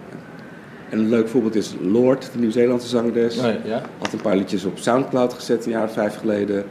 een 0.91 1.09
leuk 1.09 1.29
voorbeeld 1.29 1.55
is 1.55 1.75
Lord, 1.81 2.31
de 2.33 2.39
Nieuw-Zeelandse 2.39 2.89
zangeres. 2.89 3.39
Oh, 3.39 3.45
ja. 3.65 3.83
Had 3.99 4.13
een 4.13 4.21
paar 4.21 4.37
liedjes 4.37 4.65
op 4.65 4.79
Soundcloud 4.79 5.33
gezet 5.33 5.65
een 5.65 5.71
jaar 5.71 5.85
of 5.85 5.93
vijf 5.93 6.17
geleden. 6.17 6.65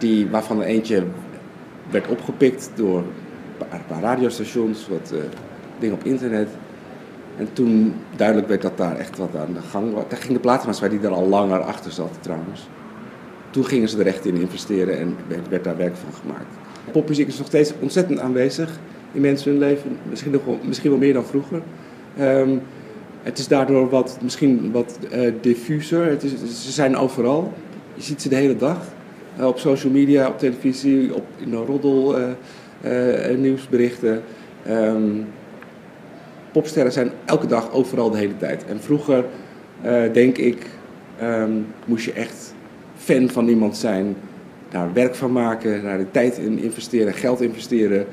Die, 0.00 0.28
waarvan 0.28 0.60
er 0.60 0.66
eentje 0.66 1.04
werd 1.90 2.08
opgepikt 2.08 2.70
door 2.74 2.98
een 3.58 3.86
paar 3.88 4.02
radiostations, 4.02 4.88
wat 4.88 5.10
uh, 5.14 5.20
dingen 5.78 5.94
op 5.94 6.04
internet. 6.04 6.48
En 7.36 7.52
toen 7.52 7.94
duidelijk 8.16 8.48
werd 8.48 8.62
dat 8.62 8.76
daar 8.76 8.96
echt 8.96 9.18
wat 9.18 9.36
aan 9.36 9.52
de 9.52 9.60
gang 9.60 9.94
was. 9.94 10.04
Daar 10.08 10.18
ging 10.18 10.32
de 10.32 10.40
platenmaatschappij 10.40 10.98
die 10.98 11.06
er 11.08 11.14
al 11.14 11.26
langer 11.26 11.60
achter 11.60 11.92
zat 11.92 12.18
trouwens. 12.20 12.68
Toen 13.50 13.64
gingen 13.64 13.88
ze 13.88 13.98
er 13.98 14.06
echt 14.06 14.24
in 14.26 14.36
investeren 14.36 14.98
en 14.98 15.16
werd, 15.48 15.64
daar 15.64 15.76
werk 15.76 15.96
van 15.96 16.12
gemaakt. 16.12 16.54
Popmuziek 16.92 17.28
is 17.28 17.38
nog 17.38 17.46
steeds 17.46 17.72
ontzettend 17.80 18.18
aanwezig 18.18 18.78
in 19.12 19.20
mensen 19.20 19.50
hun 19.50 19.60
leven. 19.60 19.96
Misschien, 20.10 20.32
nog 20.32 20.44
wel, 20.44 20.58
misschien 20.64 20.90
wel 20.90 20.98
meer 20.98 21.12
dan 21.12 21.24
vroeger. 21.24 21.62
Um, 22.20 22.62
het 23.22 23.38
is 23.38 23.48
daardoor 23.48 23.88
wat, 23.88 24.18
misschien 24.22 24.72
wat 24.72 24.98
uh, 25.14 25.32
diffuser. 25.40 26.06
Het 26.06 26.22
is, 26.22 26.32
ze 26.64 26.70
zijn 26.70 26.96
overal. 26.96 27.52
Je 27.94 28.02
ziet 28.02 28.22
ze 28.22 28.28
de 28.28 28.34
hele 28.34 28.56
dag. 28.56 28.78
Uh, 29.40 29.46
op 29.46 29.58
social 29.58 29.92
media, 29.92 30.28
op 30.28 30.38
televisie, 30.38 31.14
op, 31.14 31.24
in 31.36 31.50
de 31.50 31.56
roddel, 31.56 32.16
uh, 32.84 33.36
nieuwsberichten. 33.36 34.22
Um, 34.68 35.26
popsterren 36.52 36.92
zijn 36.92 37.10
elke 37.24 37.46
dag 37.46 37.72
overal 37.72 38.10
de 38.10 38.18
hele 38.18 38.36
tijd. 38.36 38.64
En 38.64 38.80
vroeger, 38.80 39.24
denk 40.12 40.38
ik, 40.38 40.66
um, 41.22 41.66
moest 41.84 42.04
je 42.04 42.12
echt 42.12 42.54
fan 42.96 43.28
van 43.28 43.48
iemand 43.48 43.76
zijn. 43.76 44.16
Daar 44.68 44.92
werk 44.92 45.14
van 45.14 45.32
maken, 45.32 45.82
daar 45.82 45.98
de 45.98 46.10
tijd 46.10 46.38
in 46.38 46.58
investeren, 46.58 47.12
geld 47.14 47.40
investeren. 47.40 48.06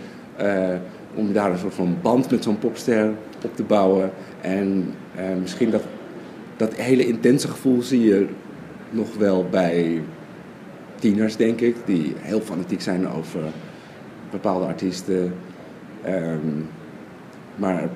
Om 1.15 1.33
daar 1.33 1.51
een 1.51 1.57
soort 1.57 1.73
van 1.73 1.97
band 2.01 2.31
met 2.31 2.43
zo'n 2.43 2.59
popster 2.59 3.11
op 3.43 3.55
te 3.55 3.63
bouwen. 3.63 4.11
En 4.41 4.93
misschien 5.41 5.69
dat, 5.69 5.83
dat 6.57 6.75
hele 6.75 7.07
intense 7.07 7.47
gevoel 7.47 7.81
zie 7.81 8.03
je 8.03 8.25
nog 8.89 9.17
wel 9.17 9.45
bij 9.49 10.01
tieners, 10.99 11.35
denk 11.35 11.61
ik, 11.61 11.75
die 11.85 12.13
heel 12.17 12.41
fanatiek 12.41 12.81
zijn 12.81 13.09
over 13.09 13.41
bepaalde 14.31 14.65
artiesten. 14.65 15.33
Um, 16.07 16.69
maar 17.55 17.89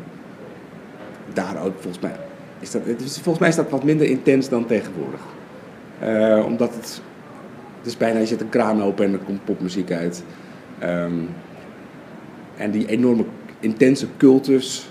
daar 1.34 1.64
ook 1.64 1.74
volgens 1.80 2.00
mij 2.00 2.16
is 2.62 2.72
dat, 2.72 2.82
volgens 2.98 3.40
mij 3.40 3.50
is 3.50 3.70
wat 3.70 3.84
minder 3.84 4.08
intens 4.08 4.50
dan 4.50 4.66
tegenwoordig. 4.66 5.22
Uh, 6.04 6.46
omdat 6.46 6.76
het, 6.76 7.02
het 7.78 7.88
is 7.88 7.98
bijna, 7.98 8.20
je 8.20 8.26
zet 8.26 8.42
een 8.42 8.50
kraan 8.50 8.84
open 8.84 9.06
en 9.06 9.14
er 9.14 9.20
komt 9.20 9.46
popmuziek 9.46 9.92
uit. 9.92 10.24
Um, 10.84 11.30
en 12.58 12.72
die 12.72 12.88
enorme 12.88 13.26
intense 13.60 14.08
cultus, 14.18 14.90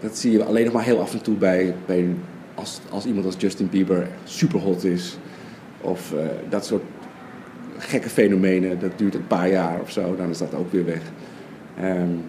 dat 0.00 0.18
zie 0.18 0.32
je 0.32 0.44
alleen 0.44 0.64
nog 0.64 0.72
maar 0.72 0.84
heel 0.84 1.00
af 1.00 1.12
en 1.12 1.22
toe 1.22 1.34
bij, 1.34 1.74
bij 1.86 2.08
als, 2.54 2.80
als 2.90 3.06
iemand 3.06 3.26
als 3.26 3.34
Justin 3.38 3.68
Bieber 3.68 4.08
super 4.24 4.60
hot 4.60 4.84
is. 4.84 5.18
Of 5.80 6.12
uh, 6.12 6.20
dat 6.48 6.66
soort 6.66 6.82
gekke 7.86 8.08
fenomenen, 8.08 8.80
dat 8.80 8.90
duurt 8.96 9.14
een 9.14 9.26
paar 9.26 9.50
jaar 9.50 9.80
of 9.80 9.90
zo, 9.90 10.16
dan 10.16 10.30
is 10.30 10.38
dat 10.38 10.54
ook 10.54 10.72
weer 10.72 10.84
weg. 10.84 11.00
Um, 11.82 12.24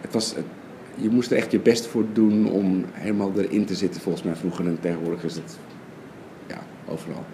het 0.00 0.12
was, 0.12 0.34
je 0.94 1.08
moest 1.08 1.30
er 1.30 1.36
echt 1.36 1.52
je 1.52 1.60
best 1.60 1.86
voor 1.86 2.04
doen 2.12 2.50
om 2.50 2.84
helemaal 2.92 3.32
erin 3.36 3.64
te 3.64 3.74
zitten, 3.74 4.00
volgens 4.00 4.24
mij 4.24 4.34
vroeger. 4.34 4.66
En 4.66 4.78
tegenwoordig 4.80 5.24
is 5.24 5.34
het 5.34 5.58
ja, 6.46 6.58
overal. 6.88 7.24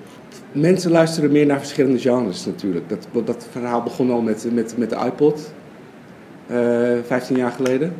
Mensen 0.52 0.90
luisteren 0.90 1.32
meer 1.32 1.46
naar 1.46 1.58
verschillende 1.58 1.98
genres 1.98 2.46
natuurlijk. 2.46 2.88
Dat, 2.88 3.26
dat 3.26 3.46
verhaal 3.50 3.82
begon 3.82 4.10
al 4.10 4.20
met, 4.20 4.46
met, 4.52 4.74
met 4.76 4.90
de 4.90 4.96
iPod. 5.06 5.52
15 6.46 7.36
eh, 7.36 7.42
jaar 7.42 7.52
geleden. 7.52 7.94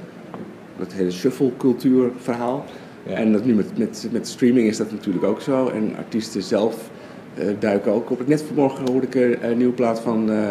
Dat 0.79 0.93
hele 0.93 1.11
shuffle-cultuur 1.11 2.11
verhaal. 2.17 2.65
En 3.07 3.33
dat 3.33 3.45
nu 3.45 3.55
met, 3.55 3.79
met, 3.79 4.09
met 4.11 4.29
streaming 4.29 4.69
is 4.69 4.77
dat 4.77 4.91
natuurlijk 4.91 5.25
ook 5.25 5.41
zo. 5.41 5.69
En 5.69 5.97
artiesten 5.97 6.43
zelf 6.43 6.75
uh, 6.75 7.04
duiken 7.59 7.93
ook 7.93 8.11
op. 8.11 8.27
Net 8.27 8.43
vanmorgen 8.43 8.91
hoorde 8.91 9.07
ik 9.07 9.15
een, 9.43 9.57
nieuwe 9.57 9.73
plaat 9.73 10.01
van, 10.01 10.31
uh, 10.31 10.49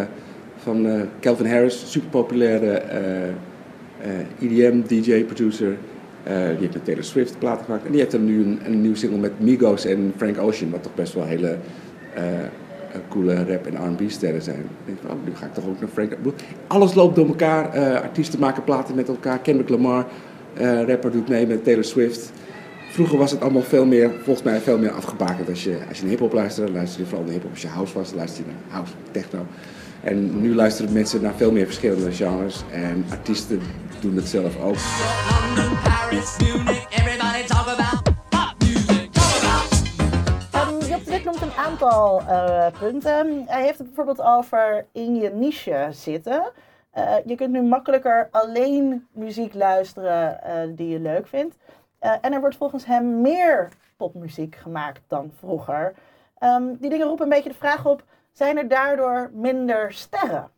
van 0.58 0.86
uh, 0.86 1.02
Calvin 1.20 1.46
Harris, 1.46 1.92
super 1.92 2.10
populaire 2.10 2.82
EDM, 4.40 4.82
DJ, 4.88 5.24
producer. 5.24 5.78
die 6.24 6.34
heeft 6.34 6.74
met 6.74 6.86
Taylor 6.86 7.04
Swift 7.04 7.40
platen 7.40 7.66
gemaakt. 7.66 7.86
En 7.86 7.92
die 7.92 8.00
heeft 8.00 8.12
dan 8.12 8.26
nu 8.26 8.44
een, 8.44 8.60
een 8.66 8.82
nieuw 8.82 8.96
single 8.96 9.20
met 9.20 9.40
Migos 9.40 9.86
en 9.86 10.14
Frank 10.18 10.38
Ocean, 10.38 10.72
wat 10.72 10.84
toch 10.84 10.96
best 10.96 11.14
wel 11.14 11.26
hele 11.26 11.58
coole 13.10 13.36
rap- 13.36 13.66
en 13.66 13.76
R&B-sterren 13.76 14.42
zijn. 14.42 14.60
Ik 14.60 14.86
denk 14.86 14.98
van, 15.02 15.12
oh, 15.12 15.18
nu 15.26 15.36
ga 15.36 15.46
ik 15.46 15.54
toch 15.54 15.68
ook 15.68 15.80
naar 15.80 15.90
Frank... 15.90 16.18
Alles 16.68 16.94
loopt 16.94 17.16
door 17.16 17.28
elkaar. 17.28 17.68
Artiesten 18.02 18.40
maken 18.40 18.64
platen 18.64 18.96
met 18.96 19.08
elkaar. 19.08 19.40
Kendrick 19.40 19.70
Lamar, 19.70 20.06
rapper, 20.88 21.12
doet 21.12 21.30
mee 21.30 21.48
met 21.48 21.64
Taylor 21.64 21.84
Swift. 21.84 22.32
Vroeger 22.94 23.18
was 23.18 23.32
het 23.32 23.42
allemaal 23.42 23.62
veel 23.62 23.86
meer, 23.86 24.12
volgens 24.24 24.46
mij 24.46 24.60
veel 24.60 24.78
meer 24.78 24.92
afgebakend. 24.92 25.50
Als 25.50 25.64
je, 25.64 25.80
als 25.88 25.98
je 25.98 26.04
naar 26.04 26.12
hip-hop 26.12 26.34
luisterde, 26.34 26.72
luisterde 26.72 27.04
je 27.04 27.10
vooral 27.10 27.26
naar 27.26 27.34
hip-hop. 27.34 27.52
Als 27.52 27.62
je 27.62 27.68
house 27.68 27.94
was, 27.94 28.14
luisterde 28.14 28.50
je 28.50 28.56
naar 28.56 28.76
house, 28.76 28.94
techno. 29.12 29.46
En 30.04 30.42
nu 30.42 30.56
luisteren 30.56 30.94
mensen 30.94 31.22
naar 31.22 31.34
veel 31.34 31.52
meer 31.52 31.66
verschillende 31.66 32.12
genres. 32.12 32.64
En 32.72 33.06
artiesten 33.10 33.62
doen 34.02 34.16
het 34.16 34.28
zelf 34.28 34.62
ook. 34.62 34.76
Een 41.42 41.52
aantal 41.52 42.22
eh, 42.22 42.68
punten. 42.80 43.44
Hij 43.48 43.64
heeft 43.64 43.78
het 43.78 43.88
bijvoorbeeld 43.88 44.22
over 44.22 44.86
in 44.92 45.16
je 45.16 45.30
niche 45.30 45.88
zitten. 45.92 46.52
Eh, 46.92 47.16
je 47.26 47.36
kunt 47.36 47.52
nu 47.52 47.62
makkelijker 47.62 48.28
alleen 48.32 49.08
muziek 49.12 49.54
luisteren 49.54 50.44
eh, 50.44 50.54
die 50.76 50.88
je 50.88 51.00
leuk 51.00 51.28
vindt. 51.28 51.56
Eh, 52.04 52.12
en 52.22 52.34
er 52.34 52.40
wordt 52.40 52.56
volgens 52.56 52.86
hem 52.86 53.22
meer 53.22 53.68
popmuziek 53.98 54.56
gemaakt 54.56 55.02
dan 55.08 55.32
vroeger. 55.36 55.94
Ehm, 56.38 56.64
die 56.80 56.90
dingen 56.90 57.08
roepen 57.08 57.24
een 57.24 57.32
beetje 57.32 57.50
de 57.50 57.56
vraag 57.56 57.86
op: 57.86 58.04
zijn 58.32 58.58
er 58.58 58.68
daardoor 58.68 59.30
minder 59.34 59.94
sterren? 59.94 60.50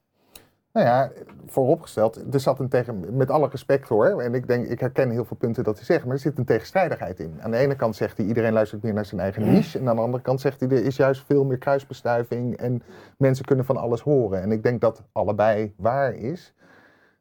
Nou 0.71 0.87
ja, 0.87 1.11
vooropgesteld, 1.45 2.33
er 2.33 2.39
zat 2.39 2.59
een 2.59 2.69
tegen, 2.69 3.17
met 3.17 3.29
alle 3.29 3.47
respect 3.47 3.89
hoor, 3.89 4.21
en 4.21 4.33
ik 4.33 4.47
denk, 4.47 4.67
ik 4.67 4.79
herken 4.79 5.09
heel 5.09 5.25
veel 5.25 5.37
punten 5.37 5.63
dat 5.63 5.75
hij 5.75 5.85
zegt, 5.85 6.03
maar 6.05 6.13
er 6.13 6.19
zit 6.19 6.37
een 6.37 6.45
tegenstrijdigheid 6.45 7.19
in. 7.19 7.39
Aan 7.41 7.51
de 7.51 7.57
ene 7.57 7.75
kant 7.75 7.95
zegt 7.95 8.17
hij, 8.17 8.25
iedereen 8.25 8.53
luistert 8.53 8.83
meer 8.83 8.93
naar 8.93 9.05
zijn 9.05 9.21
eigen 9.21 9.51
niche, 9.51 9.79
en 9.79 9.89
aan 9.89 9.95
de 9.95 10.01
andere 10.01 10.23
kant 10.23 10.41
zegt 10.41 10.59
hij, 10.59 10.69
er 10.69 10.85
is 10.85 10.95
juist 10.95 11.25
veel 11.25 11.43
meer 11.45 11.57
kruisbestuiving 11.57 12.57
en 12.57 12.83
mensen 13.17 13.45
kunnen 13.45 13.65
van 13.65 13.77
alles 13.77 14.01
horen. 14.01 14.41
En 14.41 14.51
ik 14.51 14.63
denk 14.63 14.81
dat 14.81 15.03
allebei 15.11 15.73
waar 15.77 16.13
is. 16.13 16.53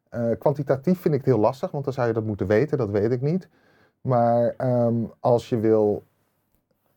Eh, 0.09 0.31
kwantitatief 0.39 0.99
vind 0.99 1.13
ik 1.13 1.19
het 1.19 1.29
heel 1.29 1.39
lastig, 1.39 1.71
want 1.71 1.83
dan 1.83 1.93
zou 1.93 2.07
je 2.07 2.13
dat 2.13 2.25
moeten 2.25 2.47
weten, 2.47 2.77
dat 2.77 2.89
weet 2.89 3.11
ik 3.11 3.21
niet. 3.21 3.49
Maar 4.05 4.53
ehm, 4.57 4.95
als 5.19 5.49
je 5.49 5.59
wil, 5.59 6.03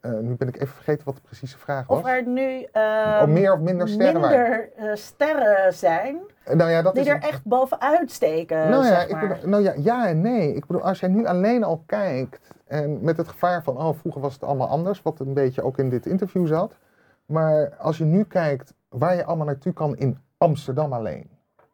eh, 0.00 0.12
nu 0.12 0.34
ben 0.34 0.48
ik 0.48 0.56
even 0.56 0.74
vergeten 0.74 1.04
wat 1.04 1.14
de 1.14 1.20
precieze 1.20 1.58
vraag 1.58 1.86
was. 1.86 1.98
Of 1.98 2.06
er 2.06 2.26
nu 2.26 2.62
ehm, 2.72 3.22
Oh, 3.22 3.26
meer 3.26 3.52
of 3.52 3.60
minder 3.60 3.88
sterren 3.88 4.20
minder, 4.20 4.70
eh, 4.76 4.94
sterren 4.94 5.74
zijn 5.74 6.16
Eh, 6.44 6.54
Nou 6.54 6.70
ja, 6.70 6.82
dat 6.82 6.92
die 6.94 7.02
is 7.02 7.08
er 7.08 7.22
echt 7.22 7.44
bovenuit 7.44 8.10
steken. 8.10 8.70
Nou 8.70 8.84
ja, 8.86 9.02
ik 9.02 9.20
bedoel, 9.20 9.48
nou 9.50 9.62
ja, 9.62 9.72
ja 9.76 10.08
en 10.08 10.20
nee. 10.20 10.54
Ik 10.54 10.66
bedoel, 10.66 10.82
als 10.82 11.00
jij 11.00 11.08
nu 11.08 11.26
alleen 11.26 11.64
al 11.64 11.82
kijkt 11.86 12.54
en 12.66 13.04
met 13.04 13.16
het 13.16 13.28
gevaar 13.28 13.62
van, 13.62 13.76
oh, 13.76 13.94
vroeger 13.98 14.20
was 14.20 14.32
het 14.32 14.42
allemaal 14.44 14.68
anders, 14.68 15.02
wat 15.02 15.20
een 15.20 15.34
beetje 15.34 15.62
ook 15.62 15.78
in 15.78 15.88
dit 15.90 16.06
interview 16.06 16.46
zat. 16.46 16.76
Maar 17.26 17.74
als 17.78 17.98
je 17.98 18.04
nu 18.04 18.24
kijkt 18.24 18.74
waar 18.88 19.16
je 19.16 19.24
allemaal 19.24 19.46
naartoe 19.46 19.72
kan 19.72 19.96
in 19.96 20.18
Amsterdam 20.38 20.92
alleen, 20.92 21.30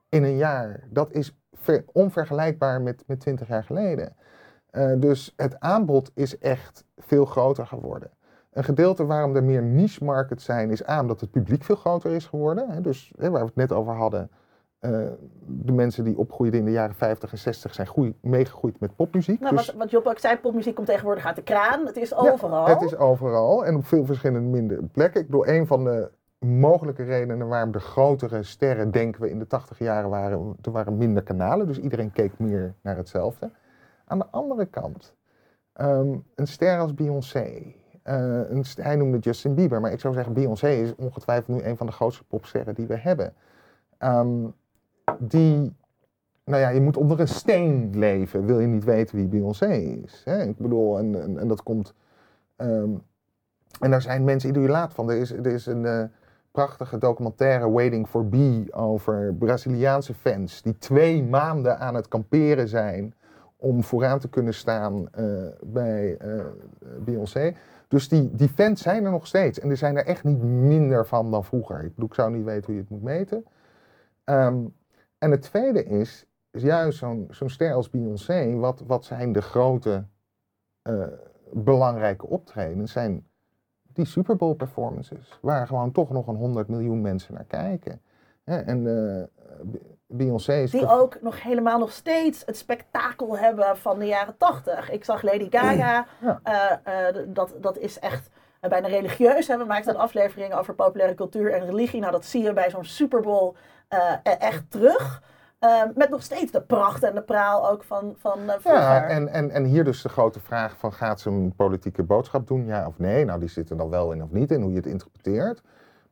in 0.08 0.24
een 0.24 0.36
jaar, 0.36 0.80
dat 0.90 1.12
is 1.12 1.36
ver- 1.52 1.84
onvergelijkbaar 1.92 2.80
met, 2.80 3.02
met 3.06 3.20
20 3.20 3.48
jaar 3.48 3.64
geleden. 3.64 4.16
Eh, 4.74 4.92
dus 4.96 5.32
het 5.36 5.60
aanbod 5.60 6.10
is 6.14 6.38
echt 6.38 6.84
veel 6.96 7.24
groter 7.24 7.66
geworden. 7.66 8.10
Een 8.52 8.64
gedeelte 8.64 9.06
waarom 9.06 9.36
er 9.36 9.44
meer 9.44 9.62
niche 9.62 10.04
markets 10.04 10.44
zijn, 10.44 10.70
is 10.70 10.84
aan 10.84 11.06
dat 11.06 11.20
het 11.20 11.30
publiek 11.30 11.64
veel 11.64 11.76
groter 11.76 12.10
is 12.10 12.26
geworden. 12.26 12.70
Hè, 12.70 12.80
dus 12.80 13.12
hè, 13.18 13.30
waar 13.30 13.40
we 13.40 13.46
het 13.46 13.56
net 13.56 13.72
over 13.72 13.94
hadden, 13.94 14.30
eh, 14.78 14.90
de 15.46 15.72
mensen 15.72 16.04
die 16.04 16.18
opgroeiden 16.18 16.60
in 16.60 16.66
de 16.66 16.72
jaren 16.72 16.94
50 16.94 17.32
en 17.32 17.38
60 17.38 17.74
zijn 17.74 17.86
groei, 17.86 18.14
meegegroeid 18.20 18.80
met 18.80 18.96
popmuziek. 18.96 19.40
Nou, 19.40 19.56
dus 19.56 19.66
wat, 19.66 19.74
wat 19.74 19.90
Job 19.90 20.06
ook 20.06 20.18
zei, 20.18 20.36
popmuziek 20.36 20.74
komt 20.74 20.86
tegenwoordig 20.86 21.26
uit 21.26 21.36
de 21.36 21.42
kraan. 21.42 21.86
Het 21.86 21.96
is 21.96 22.14
overal. 22.14 22.66
het 22.66 22.82
is 22.82 22.96
overal 22.96 23.64
en 23.64 23.76
op 23.76 23.86
veel 23.86 24.04
verschillende 24.04 24.48
minder 24.48 24.84
plekken. 24.92 25.20
Ik 25.20 25.26
bedoel, 25.26 25.48
een 25.48 25.66
van 25.66 25.84
de 25.84 26.10
mogelijke 26.38 27.02
redenen 27.02 27.48
waarom 27.48 27.72
de 27.72 27.80
grotere 27.80 28.42
sterren, 28.42 28.90
denken 28.90 29.20
we, 29.20 29.30
in 29.30 29.38
de 29.38 29.46
80 29.46 29.78
jaren 29.78 30.10
waren, 30.10 30.56
er 30.62 30.70
waren 30.70 30.96
minder 30.96 31.22
kanalen. 31.22 31.66
Dus 31.66 31.78
iedereen 31.78 32.12
keek 32.12 32.38
meer 32.38 32.74
naar 32.82 32.96
hetzelfde. 32.96 33.50
Aan 34.04 34.18
de 34.18 34.26
andere 34.30 34.66
kant, 34.66 35.14
ehm, 35.73 36.16
een 36.34 36.46
ster 36.46 36.78
als 36.78 36.94
Beyoncé. 36.94 37.75
eh, 38.02 38.50
een 38.50 38.64
hij 38.75 38.96
noemde 38.96 39.18
Justin 39.18 39.54
Bieber, 39.54 39.80
maar 39.80 39.92
ik 39.92 40.00
zou 40.00 40.14
zeggen, 40.14 40.32
Beyoncé 40.32 40.68
is 40.68 40.94
ongetwijfeld 40.94 41.56
nu 41.56 41.64
een 41.64 41.76
van 41.76 41.87
de 41.87 41.92
grootste 41.92 42.25
popsterren 42.25 42.75
die 42.75 42.87
we 42.87 42.96
hebben. 42.96 43.34
Ehm, 43.99 44.46
die, 45.18 45.76
nou 46.44 46.61
ja, 46.61 46.68
je 46.68 46.80
moet 46.80 46.96
onder 46.96 47.20
een 47.20 47.28
steen 47.28 47.99
leven, 47.99 48.46
wil 48.46 48.61
je 48.61 48.66
niet 48.66 48.84
weten 48.84 49.16
wie 49.16 49.26
Beyoncé 49.26 49.73
is. 49.73 50.23
Hè? 50.25 50.42
Ik 50.42 50.56
bedoel, 50.56 50.99
en, 50.99 51.23
en, 51.23 51.38
en 51.38 51.49
dat 51.49 51.62
komt. 51.62 51.94
ehm, 52.56 52.90
en 53.80 53.90
daar 53.90 54.02
zijn 54.02 54.25
mensen 54.25 54.50
idolaat 54.50 54.94
van. 54.94 55.11
Er 55.11 55.16
is, 55.16 55.30
er 55.30 55.46
is 55.46 55.66
een 55.66 55.87
eh, 55.87 56.05
prachtige 56.50 56.98
documentaire, 56.98 57.70
Waiting 57.70 58.09
for 58.09 58.26
B, 58.26 58.37
over 58.70 59.35
Braziliaanse 59.35 60.14
fans 60.14 60.62
die 60.62 60.78
twee 60.78 61.22
maanden 61.22 61.78
aan 61.78 61.94
het 61.94 62.09
kamperen 62.09 62.68
zijn 62.68 63.14
om 63.64 63.83
vooraan 63.83 64.18
te 64.18 64.29
kunnen 64.29 64.55
staan 64.55 65.09
eh, 65.11 65.24
bij 65.62 66.16
eh, 66.16 66.44
Beyoncé. 66.98 67.55
Dus 67.88 68.09
die, 68.09 68.48
fans 68.48 68.83
zijn 68.83 69.05
er 69.05 69.11
nog 69.11 69.27
steeds. 69.27 69.61
En 69.61 69.70
er 69.70 69.77
zijn 69.77 69.96
er 69.96 70.07
echt 70.07 70.24
niet 70.24 70.42
minder 70.42 71.07
van 71.07 71.31
dan 71.31 71.44
vroeger. 71.44 71.85
Ik 71.85 71.92
ik 71.96 72.14
zou 72.14 72.37
niet 72.37 72.44
weten 72.44 72.64
hoe 72.64 72.74
je 72.74 72.81
het 72.81 72.90
moet 72.90 73.03
meten. 73.03 73.44
Ehm, 74.24 74.64
en 75.18 75.31
het 75.31 75.42
tweede 75.42 75.85
is, 75.85 76.27
is 76.50 76.62
juist 76.62 76.98
zo'n 76.98 77.29
ster 77.46 77.72
als 77.72 77.90
Beyoncé. 77.90 78.55
Wat, 78.55 78.83
wat 78.87 79.05
zijn 79.05 79.33
de 79.33 79.42
grote 79.42 80.05
eh, 80.83 81.07
belangrijke 81.53 82.27
optredens? 82.27 82.92
Zijn 82.92 83.27
die 83.92 84.05
Super 84.05 84.37
Bowl 84.37 84.55
performances. 84.55 85.38
Waar 85.42 85.66
gewoon 85.66 85.92
toch 85.92 86.11
nog 86.11 86.27
een 86.27 86.37
100 86.37 86.68
miljoen 86.68 87.00
mensen 87.00 87.35
naar 87.35 87.44
kijken. 87.44 88.00
En 88.44 88.87
Beyoncé 90.06 90.62
is... 90.62 90.70
Die 90.70 90.88
ook 90.88 91.20
nog 91.20 91.42
helemaal 91.42 91.78
nog 91.78 91.92
steeds 91.92 92.42
het 92.46 92.56
spektakel 92.56 93.38
hebben 93.38 93.76
van 93.76 93.98
de 93.98 94.06
jaren 94.06 94.36
tachtig. 94.36 94.90
Ik 94.90 95.04
zag 95.04 95.22
Lady 95.22 95.46
Gaga. 95.50 96.06
Ja. 96.20 96.40
eh, 96.42 97.08
eh, 97.08 97.16
dat, 97.26 97.54
dat 97.60 97.78
is 97.78 97.98
echt 97.98 98.30
eh, 98.60 98.70
bijna 98.70 98.88
religieus. 98.88 99.48
Hè. 99.48 99.58
We 99.58 99.64
maakten 99.64 99.94
een 99.94 100.00
aflevering 100.00 100.54
over 100.54 100.74
populaire 100.74 101.14
cultuur 101.14 101.52
en 101.52 101.64
religie. 101.66 102.00
Nou, 102.00 102.12
dat 102.12 102.24
zie 102.24 102.42
je 102.42 102.52
bij 102.52 102.70
zo'n 102.70 102.84
Super 102.84 103.20
Bowl 103.20 103.54
e- 103.88 104.30
echt 104.30 104.70
terug. 104.70 105.22
Eh, 105.58 105.82
met 105.94 106.10
nog 106.10 106.22
steeds 106.22 106.52
de 106.52 106.62
pracht 106.62 107.02
en 107.02 107.14
de 107.14 107.22
praal 107.22 107.70
ook 107.70 107.84
van, 107.84 108.14
van. 108.18 108.40
Ja, 108.62 109.08
en, 109.08 109.28
en, 109.28 109.50
en 109.50 109.64
hier 109.64 109.84
dus 109.84 110.02
de 110.02 110.08
grote 110.08 110.40
vraag 110.40 110.76
van 110.78 110.92
gaat 110.92 111.20
ze 111.20 111.28
een 111.30 111.52
politieke 111.56 112.02
boodschap 112.02 112.46
doen, 112.46 112.66
ja 112.66 112.86
of 112.86 112.98
nee? 112.98 113.24
Nou, 113.24 113.38
die 113.40 113.48
zit 113.48 113.70
er 113.70 113.76
dan 113.76 113.90
wel 113.90 114.12
in 114.12 114.22
of 114.22 114.30
niet 114.30 114.50
in, 114.50 114.62
hoe 114.62 114.70
je 114.70 114.76
het 114.76 114.86
interpreteert. 114.86 115.62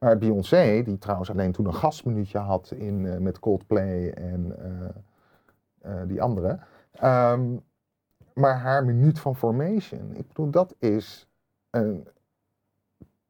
Maar 0.03 0.19
Beyoncé, 0.19 0.83
die 0.83 0.99
trouwens 0.99 1.31
alleen 1.31 1.53
toen 1.53 1.67
een 1.67 1.75
gastminuutje 1.75 2.39
had 2.39 2.71
in, 2.71 3.07
eh, 3.07 3.19
met 3.19 3.39
Coldplay 3.39 4.11
en 4.11 4.57
eh, 5.81 5.93
die 6.07 6.23
andere. 6.23 6.59
ehm, 6.93 7.57
maar 8.35 8.59
haar 8.59 8.85
minuut 8.85 9.19
van 9.19 9.37
formation, 9.37 10.17
ik 10.17 10.29
bedoel, 10.29 10.51
dat 10.51 10.75
is 10.79 11.29
een 11.71 12.09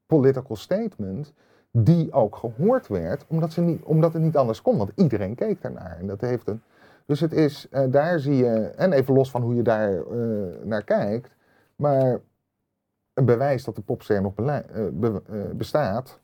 political 0.07 0.57
statement 0.57 1.33
die 1.71 2.13
ook 2.13 2.37
gehoord 2.37 2.87
werd, 2.87 3.25
omdat, 3.29 3.53
ze 3.53 3.61
niet, 3.61 3.83
omdat 3.83 4.13
het 4.13 4.23
niet 4.23 4.37
anders 4.37 4.63
kon, 4.63 4.77
want 4.77 4.93
iedereen 4.95 5.35
keek 5.35 5.63
daarnaar. 5.63 5.99
En 5.99 6.07
dat 6.07 6.21
heeft 6.21 6.49
een, 6.49 6.63
dus 7.07 7.21
het 7.21 7.33
is, 7.33 7.69
daar 7.91 8.19
zie 8.19 8.37
je, 8.37 8.55
en 8.67 8.93
even 8.93 9.15
los 9.15 9.31
van 9.31 9.43
hoe 9.43 9.55
je 9.55 9.63
daar 9.63 10.05
naar 10.65 10.85
kijkt, 10.85 11.35
maar 11.77 12.21
een 13.15 13.25
bewijs 13.25 13.65
dat 13.65 13.77
de 13.77 13.83
popster 13.83 14.23
nog 14.23 14.35
bestaat, 15.57 16.21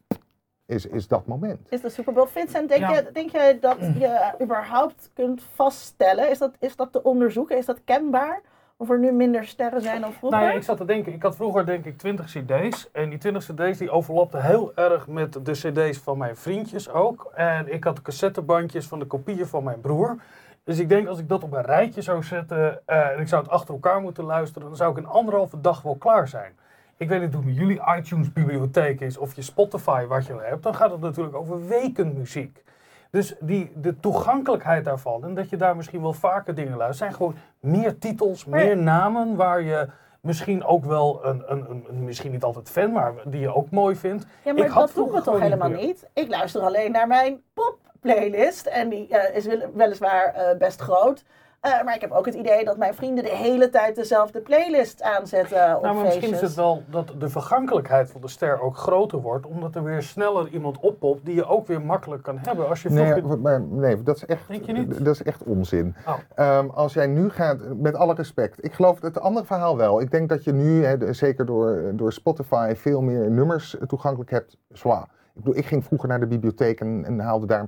is, 0.68 0.86
is 0.86 1.08
dat 1.08 1.26
moment. 1.26 1.66
Is 1.68 1.80
de 1.80 1.88
Super 1.88 2.12
Bowl. 2.12 2.26
Vincent, 2.26 2.68
denk, 2.68 2.80
Ja. 2.80 2.94
je, 2.94 3.10
denk 3.12 3.30
je 3.30 3.56
dat 3.60 3.76
je 3.78 4.34
überhaupt 4.42 5.10
kunt 5.14 5.42
vaststellen? 5.54 6.30
Is 6.30 6.38
dat, 6.38 6.54
is 6.58 6.76
dat 6.76 6.92
te 6.92 7.02
onderzoeken? 7.02 7.56
Is 7.56 7.66
dat 7.66 7.80
kenbaar? 7.84 8.40
Of 8.76 8.90
er 8.90 8.98
nu 8.98 9.12
minder 9.12 9.46
sterren 9.46 9.82
zijn 9.82 10.00
dan 10.00 10.12
vroeger? 10.12 10.38
Nou 10.38 10.50
ja, 10.50 10.56
ik 10.56 10.62
zat 10.62 10.76
te 10.76 10.84
denken, 10.84 11.12
ik 11.12 11.22
had 11.22 11.36
vroeger 11.36 11.66
denk 11.66 11.84
ik 11.84 11.98
20 11.98 12.26
cd's. 12.26 12.90
En 12.92 13.08
die 13.08 13.18
20 13.18 13.44
cd's 13.44 13.78
die 13.78 13.90
overlapten 13.90 14.42
heel 14.42 14.72
erg 14.74 15.06
met 15.06 15.44
de 15.46 15.52
cd's 15.52 15.98
van 15.98 16.18
mijn 16.18 16.36
vriendjes 16.36 16.90
ook. 16.90 17.32
En 17.34 17.72
ik 17.72 17.84
had 17.84 17.96
de 17.96 18.02
cassettebandjes 18.02 18.86
van 18.86 18.98
de 18.98 19.04
kopieën 19.06 19.46
van 19.46 19.64
mijn 19.64 19.80
broer. 19.80 20.16
Dus 20.64 20.78
ik 20.78 20.88
denk 20.88 21.08
als 21.08 21.18
ik 21.18 21.28
dat 21.28 21.42
op 21.42 21.52
een 21.52 21.62
rijtje 21.64 22.02
zou 22.02 22.22
zetten 22.22 22.80
eh, 22.84 23.08
en 23.08 23.20
ik 23.20 23.28
zou 23.28 23.42
het 23.42 23.50
achter 23.50 23.74
elkaar 23.74 24.00
moeten 24.00 24.24
luisteren, 24.24 24.68
dan 24.68 24.76
zou 24.76 24.90
ik 24.90 24.96
in 24.98 25.06
anderhalve 25.06 25.60
dag 25.60 25.82
wel 25.82 25.96
klaar 25.96 26.28
zijn. 26.28 26.52
Ik 26.98 27.08
weet 27.08 27.20
niet 27.20 27.34
hoe 27.34 27.52
jullie 27.52 27.80
iTunes 27.96 28.32
bibliotheek 28.32 29.00
is 29.00 29.18
of 29.18 29.34
je 29.34 29.42
Spotify 29.42 30.06
wat 30.06 30.26
je 30.26 30.34
hebt, 30.42 30.62
dan 30.62 30.74
gaat 30.74 30.90
het 30.90 31.00
natuurlijk 31.00 31.36
over 31.36 31.66
weken 31.66 32.16
muziek. 32.16 32.62
Dus 33.10 33.34
die, 33.40 33.72
de 33.74 34.00
toegankelijkheid 34.00 34.84
daarvan 34.84 35.24
en 35.24 35.34
dat 35.34 35.50
je 35.50 35.56
daar 35.56 35.76
misschien 35.76 36.02
wel 36.02 36.12
vaker 36.12 36.54
dingen 36.54 36.76
luistert, 36.76 36.98
zijn 36.98 37.12
gewoon 37.14 37.34
meer 37.60 37.98
titels, 37.98 38.44
meer 38.44 38.76
namen 38.76 39.36
waar 39.36 39.62
je 39.62 39.88
misschien 40.20 40.64
ook 40.64 40.84
wel 40.84 41.24
een, 41.26 41.42
een, 41.46 41.84
een, 41.88 42.04
misschien 42.04 42.30
niet 42.30 42.42
altijd 42.42 42.70
fan, 42.70 42.92
maar 42.92 43.12
die 43.24 43.40
je 43.40 43.54
ook 43.54 43.70
mooi 43.70 43.96
vindt. 43.96 44.26
Ja, 44.44 44.52
maar 44.52 44.64
Ik 44.64 44.70
had 44.70 44.86
dat 44.86 44.94
doen 44.94 45.04
we 45.04 45.10
vroeger 45.10 45.32
toch 45.32 45.40
helemaal 45.42 45.68
meer. 45.68 45.86
niet? 45.86 46.08
Ik 46.14 46.28
luister 46.28 46.60
alleen 46.60 46.92
naar 46.92 47.06
mijn 47.06 47.42
pop-playlist. 47.54 48.66
En 48.66 48.88
die 48.88 49.08
eh, 49.08 49.36
is 49.36 49.46
wel- 49.46 49.70
weliswaar 49.74 50.34
eh, 50.34 50.58
best 50.58 50.80
groot. 50.80 51.24
Eh, 51.60 51.84
maar 51.84 51.94
ik 51.94 52.00
heb 52.00 52.10
ook 52.10 52.26
het 52.26 52.34
idee 52.34 52.64
dat 52.64 52.76
mijn 52.76 52.94
vrienden 52.94 53.24
de 53.24 53.30
hele 53.30 53.70
tijd 53.70 53.94
dezelfde 53.94 54.40
playlist 54.40 55.02
aanzetten 55.02 55.76
op 55.76 55.82
Nou, 55.82 55.94
maar 55.94 56.04
misschien 56.04 56.32
is 56.32 56.40
het 56.40 56.54
wel 56.54 56.82
dat 56.90 57.12
de 57.18 57.28
vergankelijkheid 57.28 58.10
van 58.10 58.20
de 58.20 58.28
ster 58.28 58.60
ook 58.60 58.76
groter 58.76 59.20
wordt, 59.20 59.46
omdat 59.46 59.74
er 59.74 59.82
weer 59.82 60.02
sneller 60.02 60.48
iemand 60.48 60.78
oppopt 60.80 61.24
die 61.24 61.34
je 61.34 61.46
ook 61.46 61.66
weer 61.66 61.82
makkelijk 61.82 62.22
kan 62.22 62.38
hebben. 62.42 62.68
Als 62.68 62.82
je 62.82 62.90
Nee, 62.90 63.22
maar, 63.22 63.60
nee, 63.60 64.02
dat 64.02 64.16
is 64.16 64.26
echt, 64.26 64.48
Denk 64.48 64.64
je 64.64 64.72
niet? 64.72 65.04
Dat 65.04 65.14
is 65.14 65.22
echt 65.22 65.42
onzin. 65.42 65.94
Oh. 66.06 66.14
Ehm, 66.34 66.68
als 66.68 66.94
jij 66.94 67.06
nu 67.06 67.30
gaat, 67.30 67.58
met 67.76 67.94
alle 67.94 68.14
respect, 68.14 68.64
ik 68.64 68.72
geloof 68.72 69.00
het 69.00 69.20
andere 69.20 69.46
verhaal 69.46 69.76
wel. 69.76 70.00
Ik 70.00 70.10
denk 70.10 70.28
dat 70.28 70.44
je 70.44 70.52
nu, 70.52 70.98
zeker 71.14 71.46
door, 71.46 71.92
door 71.94 72.12
Spotify, 72.12 72.74
veel 72.76 73.00
meer 73.00 73.30
nummers 73.30 73.76
toegankelijk 73.86 74.30
hebt. 74.30 74.56
Zwaar. 74.72 75.02
Ik 75.34 75.44
bedoel, 75.44 75.56
ik 75.56 75.66
ging 75.66 75.84
vroeger 75.84 76.08
naar 76.08 76.20
de 76.20 76.26
bibliotheek 76.26 76.80
en, 76.80 77.04
en 77.04 77.18
haalde 77.18 77.46
daar, 77.46 77.66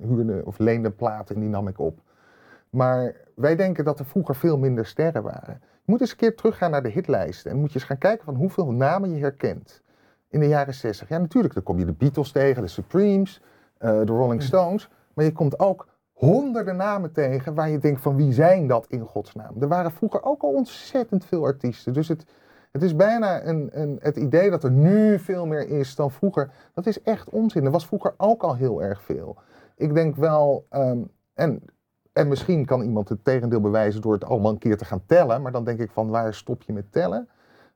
huurde 0.00 0.42
of 0.44 0.58
leende 0.58 0.90
platen 0.90 1.34
en 1.34 1.40
die 1.40 1.50
nam 1.50 1.68
ik 1.68 1.78
op. 1.78 1.98
Maar 2.70 3.14
wij 3.34 3.56
denken 3.56 3.84
dat 3.84 3.98
er 3.98 4.04
vroeger 4.04 4.36
veel 4.36 4.58
minder 4.58 4.86
sterren 4.86 5.22
waren. 5.22 5.60
Je 5.60 5.90
moet 5.90 6.00
eens 6.00 6.10
een 6.10 6.16
keer 6.16 6.36
teruggaan 6.36 6.70
naar 6.70 6.82
de 6.82 6.88
hitlijsten 6.88 7.50
en 7.50 7.56
moet 7.56 7.72
je 7.72 7.78
eens 7.78 7.88
gaan 7.88 7.98
kijken 7.98 8.24
van 8.24 8.34
hoeveel 8.34 8.72
namen 8.72 9.14
je 9.14 9.20
herkent. 9.20 9.82
In 10.28 10.40
de 10.40 10.48
jaren 10.48 10.74
60. 10.74 11.08
Ja, 11.08 11.18
natuurlijk, 11.18 11.54
dan 11.54 11.62
kom 11.62 11.78
je 11.78 11.84
de 11.84 11.92
Beatles 11.92 12.32
tegen, 12.32 12.62
de 12.62 12.68
Supremes, 12.68 13.42
eh, 13.78 13.90
de 13.90 14.12
Rolling 14.12 14.42
Stones. 14.42 14.88
Maar 15.14 15.24
je 15.24 15.32
komt 15.32 15.58
ook 15.58 15.86
honderden 16.12 16.76
namen 16.76 17.12
tegen 17.12 17.54
waar 17.54 17.68
je 17.68 17.78
denkt 17.78 18.00
van 18.00 18.16
wie 18.16 18.32
zijn 18.32 18.66
dat 18.66 18.86
in 18.88 19.00
godsnaam. 19.00 19.60
Er 19.60 19.68
waren 19.68 19.90
vroeger 19.90 20.22
ook 20.22 20.42
al 20.42 20.52
ontzettend 20.52 21.24
veel 21.24 21.44
artiesten. 21.44 21.92
Dus 21.92 22.08
het, 22.08 22.24
het 22.72 22.82
is 22.82 22.96
bijna 22.96 23.44
een, 23.44 23.70
een, 23.72 23.98
het 24.00 24.16
idee 24.16 24.50
dat 24.50 24.64
er 24.64 24.70
nu 24.70 25.18
veel 25.18 25.46
meer 25.46 25.68
is 25.68 25.94
dan 25.94 26.10
vroeger. 26.10 26.50
Dat 26.74 26.86
is 26.86 27.02
echt 27.02 27.30
onzin. 27.30 27.64
Er 27.64 27.70
was 27.70 27.86
vroeger 27.86 28.14
ook 28.16 28.42
al 28.42 28.54
heel 28.54 28.82
erg 28.82 29.02
veel. 29.02 29.36
Ik 29.76 29.94
denk 29.94 30.16
wel, 30.16 30.66
ehm, 30.68 30.98
en, 31.34 31.62
en 32.14 32.28
misschien 32.28 32.64
kan 32.64 32.80
iemand 32.82 33.08
het 33.08 33.24
tegendeel 33.24 33.60
bewijzen 33.60 34.00
door 34.00 34.12
het 34.12 34.24
allemaal 34.24 34.50
een 34.52 34.58
keer 34.58 34.76
te 34.76 34.84
gaan 34.84 35.02
tellen. 35.06 35.42
Maar 35.42 35.52
dan 35.52 35.64
denk 35.64 35.80
ik 35.80 35.90
van 35.90 36.08
waar 36.10 36.34
stop 36.34 36.62
je 36.62 36.72
met 36.72 36.92
tellen? 36.92 37.28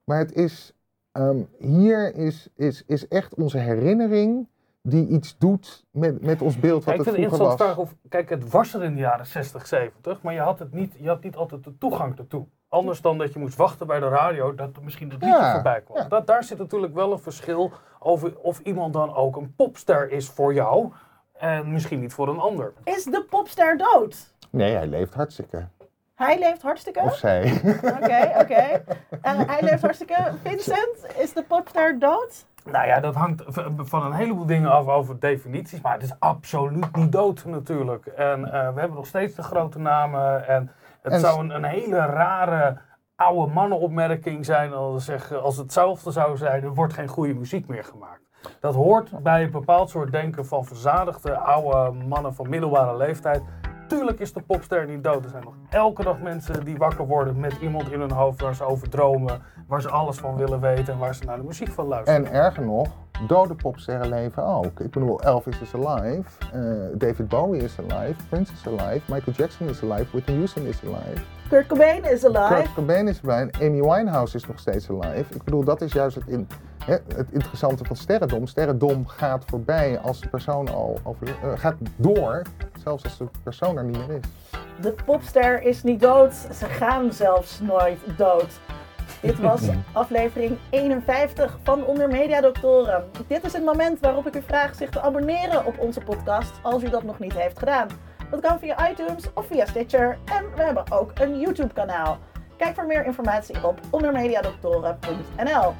Maar 0.04 0.18
het 0.18 0.32
is, 0.32 0.74
ehm, 1.12 1.38
hier 1.58 2.14
is, 2.14 2.48
is, 2.56 2.82
is 2.86 3.08
echt 3.08 3.34
onze 3.34 3.58
herinnering 3.58 4.48
die 4.82 5.06
iets 5.08 5.38
doet 5.38 5.84
met, 5.90 6.22
met 6.22 6.42
ons 6.42 6.58
beeld 6.60 6.84
wat 6.84 6.94
Ja, 6.94 7.00
ik 7.00 7.06
het 7.06 7.14
vind 7.14 7.26
het 7.26 7.34
vroeger 7.34 7.56
interessant 7.56 7.58
was. 7.58 7.68
vraag 7.68 7.78
of, 7.78 8.08
kijk, 8.08 8.28
het 8.28 8.50
was 8.50 8.74
er 8.74 8.82
in 8.82 8.94
de 8.94 9.00
jaren 9.00 9.26
60, 9.26 9.66
70, 9.66 10.22
maar 10.22 10.34
je 10.34 10.40
had, 10.40 10.58
het 10.58 10.72
niet, 10.72 10.94
je 11.00 11.08
had 11.08 11.22
niet 11.22 11.36
altijd 11.36 11.64
de 11.64 11.78
toegang 11.78 12.18
ertoe. 12.18 12.46
Anders 12.68 13.00
dan 13.00 13.18
dat 13.18 13.32
je 13.32 13.38
moest 13.38 13.56
wachten 13.56 13.86
bij 13.86 14.00
de 14.00 14.08
radio 14.08 14.54
dat 14.54 14.76
er 14.76 14.82
misschien 14.84 15.10
het 15.10 15.22
liedje 15.22 15.38
Ja, 15.38 15.52
voorbij 15.52 15.80
kwam. 15.80 15.96
ja. 15.96 16.04
Dat, 16.08 16.26
daar 16.26 16.44
zit 16.44 16.58
natuurlijk 16.58 16.94
wel 16.94 17.12
een 17.12 17.18
verschil 17.18 17.72
over 17.98 18.38
of 18.38 18.58
iemand 18.58 18.92
dan 18.92 19.14
ook 19.14 19.36
een 19.36 19.54
popster 19.54 20.10
is 20.10 20.28
voor 20.28 20.54
jou 20.54 20.92
en 21.38 21.72
misschien 21.72 22.00
niet 22.00 22.12
voor 22.12 22.28
een 22.28 22.38
ander. 22.38 22.72
Is 22.84 23.04
de 23.04 23.24
popster 23.30 23.76
dood? 23.76 24.32
Nee, 24.50 24.74
hij 24.74 24.86
leeft 24.86 25.14
hartstikke. 25.14 25.68
Hij 26.14 26.38
leeft 26.38 26.62
hartstikke. 26.62 27.00
Of 27.00 27.16
zij. 27.16 27.60
Oké, 28.02 28.32
oké. 28.40 28.82
En 29.22 29.46
hij 29.46 29.62
leeft 29.62 29.82
hartstikke. 29.82 30.32
Vincent, 30.42 31.06
is 31.18 31.32
de 31.32 31.42
popster 31.42 31.98
dood? 31.98 32.46
Nou 32.64 32.86
ja, 32.86 33.00
dat 33.00 33.14
hangt 33.14 33.42
van 33.76 34.04
een 34.06 34.12
heleboel 34.12 34.46
dingen 34.46 34.70
af 34.70 34.86
over 34.86 35.20
definities, 35.20 35.80
maar 35.80 35.92
het 35.92 36.02
is 36.02 36.14
absoluut 36.18 36.96
niet 36.96 37.12
dood 37.12 37.44
natuurlijk. 37.44 38.06
En 38.06 38.44
eh, 38.44 38.74
we 38.74 38.80
hebben 38.80 38.96
nog 38.96 39.06
steeds 39.06 39.34
de 39.34 39.42
grote 39.42 39.78
namen 39.78 40.48
en 40.48 40.70
het 41.02 41.12
En 41.12 41.20
zou 41.20 41.40
een, 41.40 41.50
een 41.50 41.64
hele 41.64 41.96
rare 41.96 42.78
oude 43.16 43.52
mannenopmerking 43.52 44.44
zijn 44.44 44.72
als, 44.72 45.32
als 45.32 45.56
hetzelfde 45.56 46.10
zou 46.10 46.36
zijn, 46.36 46.62
er 46.62 46.74
wordt 46.74 46.92
geen 46.92 47.08
goede 47.08 47.34
muziek 47.34 47.66
meer 47.66 47.84
gemaakt. 47.84 48.27
Dat 48.60 48.74
hoort 48.74 49.22
bij 49.22 49.42
een 49.42 49.50
bepaald 49.50 49.90
soort 49.90 50.12
denken 50.12 50.46
van 50.46 50.64
verzadigde 50.64 51.36
oude 51.36 52.04
mannen 52.04 52.34
van 52.34 52.48
middelbare 52.48 52.96
leeftijd. 52.96 53.42
Tuurlijk 53.88 54.20
is 54.20 54.32
de 54.32 54.40
popster 54.40 54.86
niet 54.86 55.04
dood. 55.04 55.24
Er 55.24 55.30
zijn 55.30 55.44
nog 55.44 55.54
elke 55.70 56.02
dag 56.02 56.18
mensen 56.20 56.64
die 56.64 56.76
wakker 56.76 57.06
worden 57.06 57.40
met 57.40 57.56
iemand 57.60 57.92
in 57.92 58.00
hun 58.00 58.10
hoofd 58.10 58.40
waar 58.40 58.54
ze 58.54 58.64
over 58.64 58.88
dromen, 58.88 59.40
waar 59.66 59.80
ze 59.80 59.88
alles 59.88 60.16
van 60.16 60.36
willen 60.36 60.60
weten 60.60 60.92
en 60.92 60.98
waar 60.98 61.14
ze 61.14 61.24
naar 61.24 61.36
de 61.36 61.42
muziek 61.42 61.68
van 61.68 61.86
luisteren. 61.86 62.26
En 62.26 62.32
erger 62.32 62.64
nog, 62.64 62.88
dode 63.26 63.54
popsterren 63.54 64.08
leven 64.08 64.44
ook. 64.44 64.80
Ik 64.80 64.90
bedoel, 64.90 65.20
Elvis 65.20 65.60
is 65.60 65.74
alive, 65.74 66.30
eh, 66.52 66.98
David 66.98 67.28
Bowie 67.28 67.62
is 67.62 67.78
alive, 67.78 68.26
Prince 68.28 68.52
is 68.52 68.66
alive, 68.66 69.12
Michael 69.12 69.36
Jackson 69.36 69.68
is 69.68 69.82
alive, 69.82 70.06
Whitney 70.10 70.36
Houston 70.36 70.66
is 70.66 70.80
alive, 70.84 71.22
Kurt 71.48 71.66
Cobain 71.66 72.04
is 72.04 72.24
alive. 72.24 72.54
Kurt 72.54 72.74
Cobain 72.74 73.08
is 73.08 73.20
alive, 73.24 73.50
Amy 73.60 73.80
Winehouse 73.80 74.36
is 74.36 74.46
nog 74.46 74.58
steeds 74.58 74.90
alive. 74.90 75.34
Ik 75.34 75.44
bedoel, 75.44 75.64
dat 75.64 75.80
is 75.80 75.92
juist 75.92 76.14
het, 76.14 76.26
in, 76.26 76.48
hè, 76.84 76.92
het 76.92 77.30
interessante 77.30 77.84
van 77.84 77.96
sterrendom. 77.96 78.46
Sterrendom 78.46 79.06
gaat 79.06 79.44
voorbij 79.46 79.98
als 79.98 80.20
de 80.20 80.28
persoon 80.28 80.68
al 80.68 80.98
over, 81.02 81.26
eh, 81.26 81.58
gaat 81.58 81.74
door, 81.96 82.42
zelfs 82.82 83.04
als 83.04 83.18
de 83.18 83.28
persoon 83.42 83.76
er 83.76 83.84
niet 83.84 84.06
meer 84.06 84.16
is. 84.16 84.24
De 84.80 84.94
popster 85.04 85.62
is 85.62 85.82
niet 85.82 86.00
dood. 86.00 86.34
Ze 86.34 86.66
gaan 86.66 87.12
zelfs 87.12 87.60
nooit 87.60 87.98
dood. 88.16 88.60
Dit 89.20 89.38
was 89.38 89.62
aflevering 89.92 90.58
51 90.70 91.58
van 91.62 91.84
Onder 91.84 92.08
Media 92.08 92.40
Doctoren. 92.40 93.04
Dit 93.26 93.44
is 93.44 93.52
het 93.52 93.64
moment 93.64 94.00
waarop 94.00 94.26
ik 94.26 94.36
u 94.36 94.42
vraag 94.42 94.74
zich 94.74 94.90
te 94.90 95.00
abonneren 95.00 95.66
op 95.66 95.78
onze 95.78 96.00
podcast 96.00 96.52
als 96.62 96.82
u 96.82 96.88
dat 96.88 97.02
nog 97.02 97.18
niet 97.18 97.34
heeft 97.34 97.58
gedaan. 97.58 97.88
Dat 98.30 98.40
kan 98.40 98.58
via 98.58 98.90
iTunes 98.90 99.32
of 99.34 99.46
via 99.46 99.66
Stitcher 99.66 100.18
en 100.24 100.54
we 100.54 100.62
hebben 100.62 100.92
ook 100.92 101.10
een 101.14 101.38
YouTube 101.38 101.72
kanaal. 101.74 102.18
Kijk 102.56 102.74
voor 102.74 102.86
meer 102.86 103.04
informatie 103.04 103.66
op 103.66 103.80
ondermediadoktoren.nl. 103.90 105.74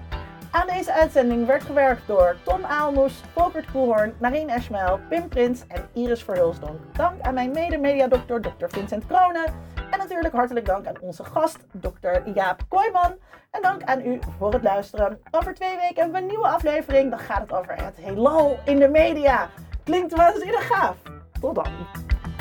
Aan 0.51 0.67
deze 0.67 0.93
uitzending 0.93 1.47
werd 1.47 1.63
gewerkt 1.63 2.07
door 2.07 2.37
Tom 2.45 2.65
Aalmoes, 2.65 3.23
Volkert 3.33 3.71
Koelhoorn, 3.71 4.15
Marien 4.21 4.49
Eschmel, 4.49 4.99
Pim 5.09 5.29
Prins 5.29 5.67
en 5.67 5.89
Iris 5.93 6.23
Verhulsdonk. 6.23 6.79
Dank 6.93 7.21
aan 7.21 7.35
mijn 7.35 7.51
mede-mediadokter 7.51 8.41
Dr. 8.41 8.67
Vincent 8.67 9.07
Kronen. 9.07 9.45
En 9.91 9.99
natuurlijk 9.99 10.35
hartelijk 10.35 10.67
dank 10.67 10.87
aan 10.87 11.01
onze 11.01 11.25
gast 11.25 11.59
Dr. 11.81 12.31
Jaap 12.35 12.61
Kooijman. 12.69 13.15
En 13.51 13.63
dank 13.63 13.83
aan 13.83 14.07
u 14.07 14.19
voor 14.39 14.53
het 14.53 14.63
luisteren. 14.63 15.21
Over 15.31 15.55
twee 15.55 15.77
weken 15.77 15.95
hebben 15.95 16.13
we 16.13 16.19
een 16.19 16.27
nieuwe 16.27 16.49
aflevering. 16.49 17.11
Dan 17.11 17.19
gaat 17.19 17.41
het 17.41 17.53
over 17.53 17.75
het 17.85 17.97
heelal 17.97 18.59
in 18.65 18.79
de 18.79 18.89
media. 18.89 19.49
Klinkt 19.85 20.15
waanzinnig 20.17 20.67
gaaf. 20.67 20.97
Tot 21.41 21.55
dan. 21.55 21.73